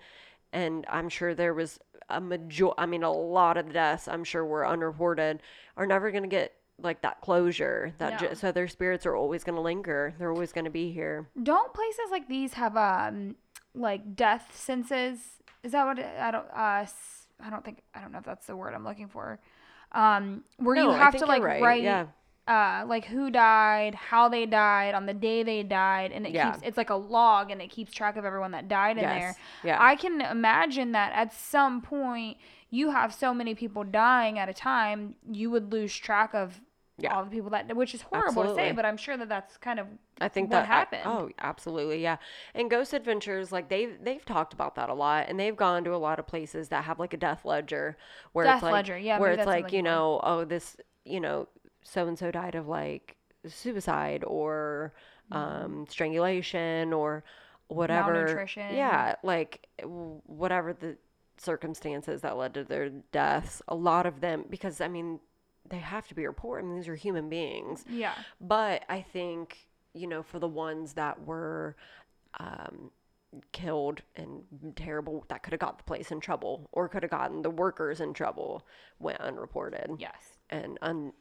[0.52, 1.80] and I'm sure there was
[2.10, 2.70] a major.
[2.78, 5.42] I mean, a lot of the deaths I'm sure were unreported.
[5.78, 7.94] Are never going to get like that closure.
[8.00, 8.30] That No.
[8.30, 10.14] ju- so their spirits are always going to linger.
[10.18, 11.28] They're always going to be here.
[11.42, 13.36] Don't places like these have um
[13.74, 15.20] like death senses?
[15.64, 16.86] Is that what it, I don't uh
[17.44, 19.40] i don't think I don't know if that's the word I'm looking for.
[19.92, 22.08] Um where No, you have to like right, write yeah.
[22.48, 26.52] Uh like who died, how they died, on the day they died, and it Yeah.
[26.52, 29.36] keeps it's like a log and it keeps track of everyone that died in there.
[29.64, 29.78] Yeah.
[29.82, 32.38] I can imagine that at some point
[32.70, 36.62] you have so many people dying at a time, you would lose track of
[36.98, 37.16] Yeah.
[37.16, 39.80] all the people that which is horrible to say, but I'm sure that that's kind
[39.80, 39.88] of
[40.22, 41.02] I think what that happened.
[41.06, 42.18] oh, absolutely, yeah.
[42.54, 45.94] And Ghost Adventures, like they've they've talked about that a lot, and they've gone to
[45.96, 47.98] a lot of places that have like a death ledger,
[48.34, 51.48] where Death it's like, ledger, yeah, where it's like you know, oh, this, you know,
[51.88, 53.16] so and so died of like
[53.48, 54.92] suicide or
[55.32, 57.24] um, strangulation or
[57.68, 58.20] whatever, Mm-hmm.
[58.26, 58.76] Malnutrition.
[58.76, 60.98] yeah, like whatever the
[61.38, 63.62] circumstances that led to their deaths.
[63.68, 65.20] A lot of them, because I mean,
[65.70, 66.64] they have to be reported.
[66.66, 67.86] I mean, these are human beings.
[67.90, 68.14] yeah.
[68.42, 71.76] But I think you know, for the ones that were
[72.40, 72.92] um,
[73.54, 74.44] killed and
[74.76, 78.02] terrible, that could have got the place in trouble or could have gotten the workers
[78.02, 78.66] in trouble,
[79.00, 80.38] went unreported Yes.
[80.50, 81.14] and un,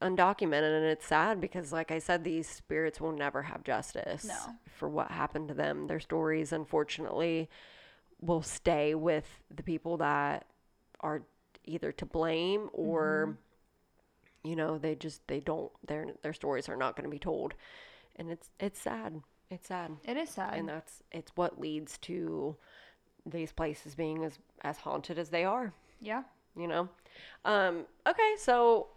[0.00, 0.76] undocumented.
[0.76, 4.54] And it's sad because, like I said, these spirits will never have justice No.
[4.74, 5.86] for what happened to them.
[5.86, 7.48] Their stories, unfortunately,
[8.20, 10.46] will stay with the people that
[11.00, 11.22] are
[11.64, 13.36] either to blame or
[14.44, 17.54] you know they just they don't their their stories are not going to be told
[18.16, 20.54] and it's it's sad it's sad It is sad.
[20.54, 22.56] and that's it's what leads to
[23.24, 26.24] these places being as as haunted as they are yeah.
[26.56, 26.88] you know
[27.44, 28.88] um okay so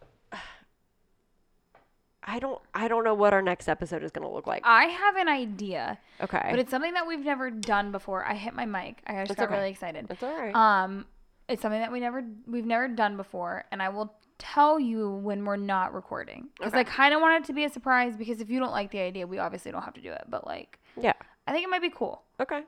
[2.25, 4.85] i don't i don't know what our next episode is going to look like I
[4.85, 8.25] have an idea, okay but it's something that we've never done before.
[8.25, 9.01] I hit my mic.
[9.07, 9.55] I just It's got okay.
[9.57, 10.07] really excited.
[10.09, 11.05] it's all right Um,
[11.47, 15.45] it's something that we never we've never done before, and I will tell you when
[15.45, 18.17] we're not recording because I kind of want it to be a surprise.
[18.17, 20.23] Because if you don't like the idea, we obviously don't have to do it.
[20.27, 21.13] But like, yeah
[21.47, 22.23] I think it might be cool.
[22.39, 22.63] Okay.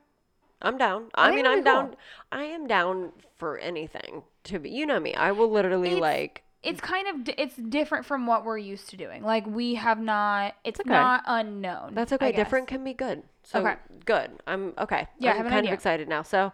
[0.61, 1.09] I'm down.
[1.15, 1.73] I I, mean, I'm cool.
[1.73, 1.95] down.
[2.31, 4.21] I am down for anything.
[4.45, 5.13] To be, you know me.
[5.15, 6.43] I will literally It's- like.
[6.63, 9.23] It's kind of it's different from what we're used to doing.
[9.23, 10.55] Like we have not.
[10.63, 10.89] It's okay.
[10.89, 11.93] not unknown.
[11.93, 12.31] That's okay.
[12.31, 13.23] Different can be good.
[13.43, 13.75] So Okay.
[14.05, 14.31] good.
[14.47, 15.07] I'm okay.
[15.19, 16.23] Yeah, I'm kind of excited now.
[16.23, 16.51] So,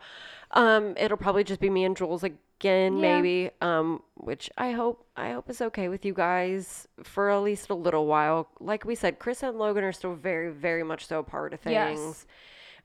[0.51, 3.01] um, it'll probably just be me and Jules again, Yeah.
[3.21, 3.49] maybe.
[3.61, 7.73] Um, which I hope I hope is okay with you guys for at least a
[7.75, 8.49] little while.
[8.59, 11.61] Like we said, Chris and Logan are still very, very much so a part of
[11.61, 11.73] things.
[11.99, 12.25] Yes.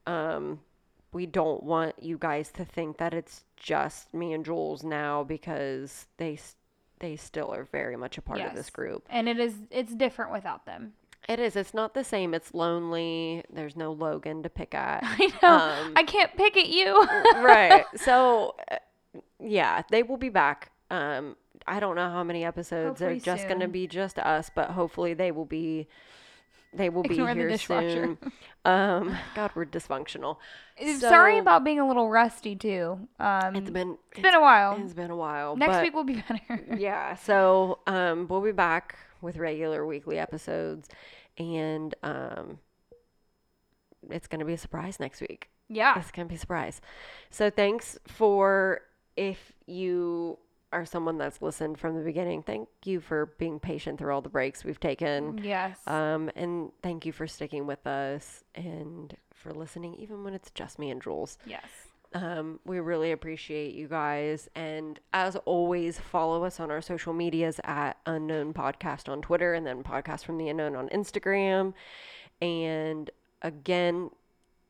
[0.07, 0.61] Um,
[1.13, 6.07] we don't want you guys to think that it's just me and Jules now because
[6.19, 6.39] they
[7.01, 9.07] they still are very much a part of this group.
[9.11, 10.93] and it is it's different without them.
[11.29, 11.57] It is.
[11.57, 12.33] It's not the same.
[12.33, 13.45] It's lonely.
[13.53, 15.01] There's no Logan to pick at.
[15.05, 15.49] I know.
[15.87, 17.03] Um, I can't pick at you.
[17.37, 17.85] right.
[17.97, 18.77] So, uh,
[19.39, 20.71] yeah, they will be back.
[20.91, 21.37] Um,
[21.67, 23.01] I don't know how many episodes.
[23.01, 25.87] They're just going to be just us, but hopefully they will be.
[26.75, 28.05] They will Ignore be here dishwasher.
[28.19, 28.19] soon.
[28.65, 30.37] Um, God, we're dysfunctional.
[30.99, 32.99] Sorry about being a little rusty too.
[33.19, 33.97] Um, It's been.
[34.13, 34.77] it's been a while.
[34.79, 35.57] It's been a while.
[35.57, 36.77] Next but- week will be better.
[36.77, 40.89] yeah so um we'll be back with regular weekly episodes
[41.39, 42.59] and um
[44.11, 45.99] it's gonna be a surprise next week yeah.
[45.99, 46.81] it's gonna be a surprise
[47.31, 48.81] so thanks for
[49.17, 50.39] if you
[50.73, 54.29] are someone that's listened from the beginning thank you for being patient through all the
[54.29, 55.79] breaks we've taken Yes.
[55.87, 60.79] um and thank you for sticking with us and for listening even when it's just
[60.79, 61.65] me and jules yes.
[62.15, 64.49] um, we really appreciate you guys.
[64.55, 69.67] And as always, follow us on our social medias at Unknown Podcast on Twitter and
[69.67, 71.75] then Podcast from the Unknown on Instagram.
[72.41, 73.11] And
[73.43, 74.11] again,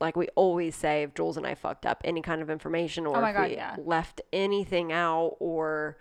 [0.00, 3.18] like we always say, if Jules and I fucked up any kind of information or
[3.18, 3.76] Oh if God, we yeah.
[3.76, 5.98] left anything out or,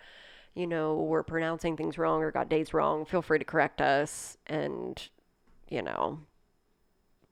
[0.53, 4.37] you know, we're pronouncing things wrong or got dates wrong, feel free to correct us
[4.47, 5.09] and,
[5.69, 6.19] you know,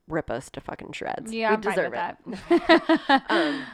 [0.08, 1.34] rip us to fucking shreds.
[1.34, 2.18] Yeah, we I'm deserve it.
[2.18, 2.20] that.
[3.30, 3.68] Um,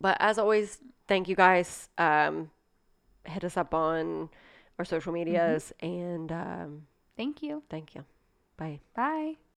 [0.00, 1.88] but as always, thank you guys.
[1.98, 2.50] Um,
[3.24, 4.30] hit us up on
[4.78, 6.82] our social medias and um,
[7.16, 7.62] Thank you.
[7.68, 8.04] thank you.
[8.56, 8.80] Bye.
[8.94, 9.49] Bye.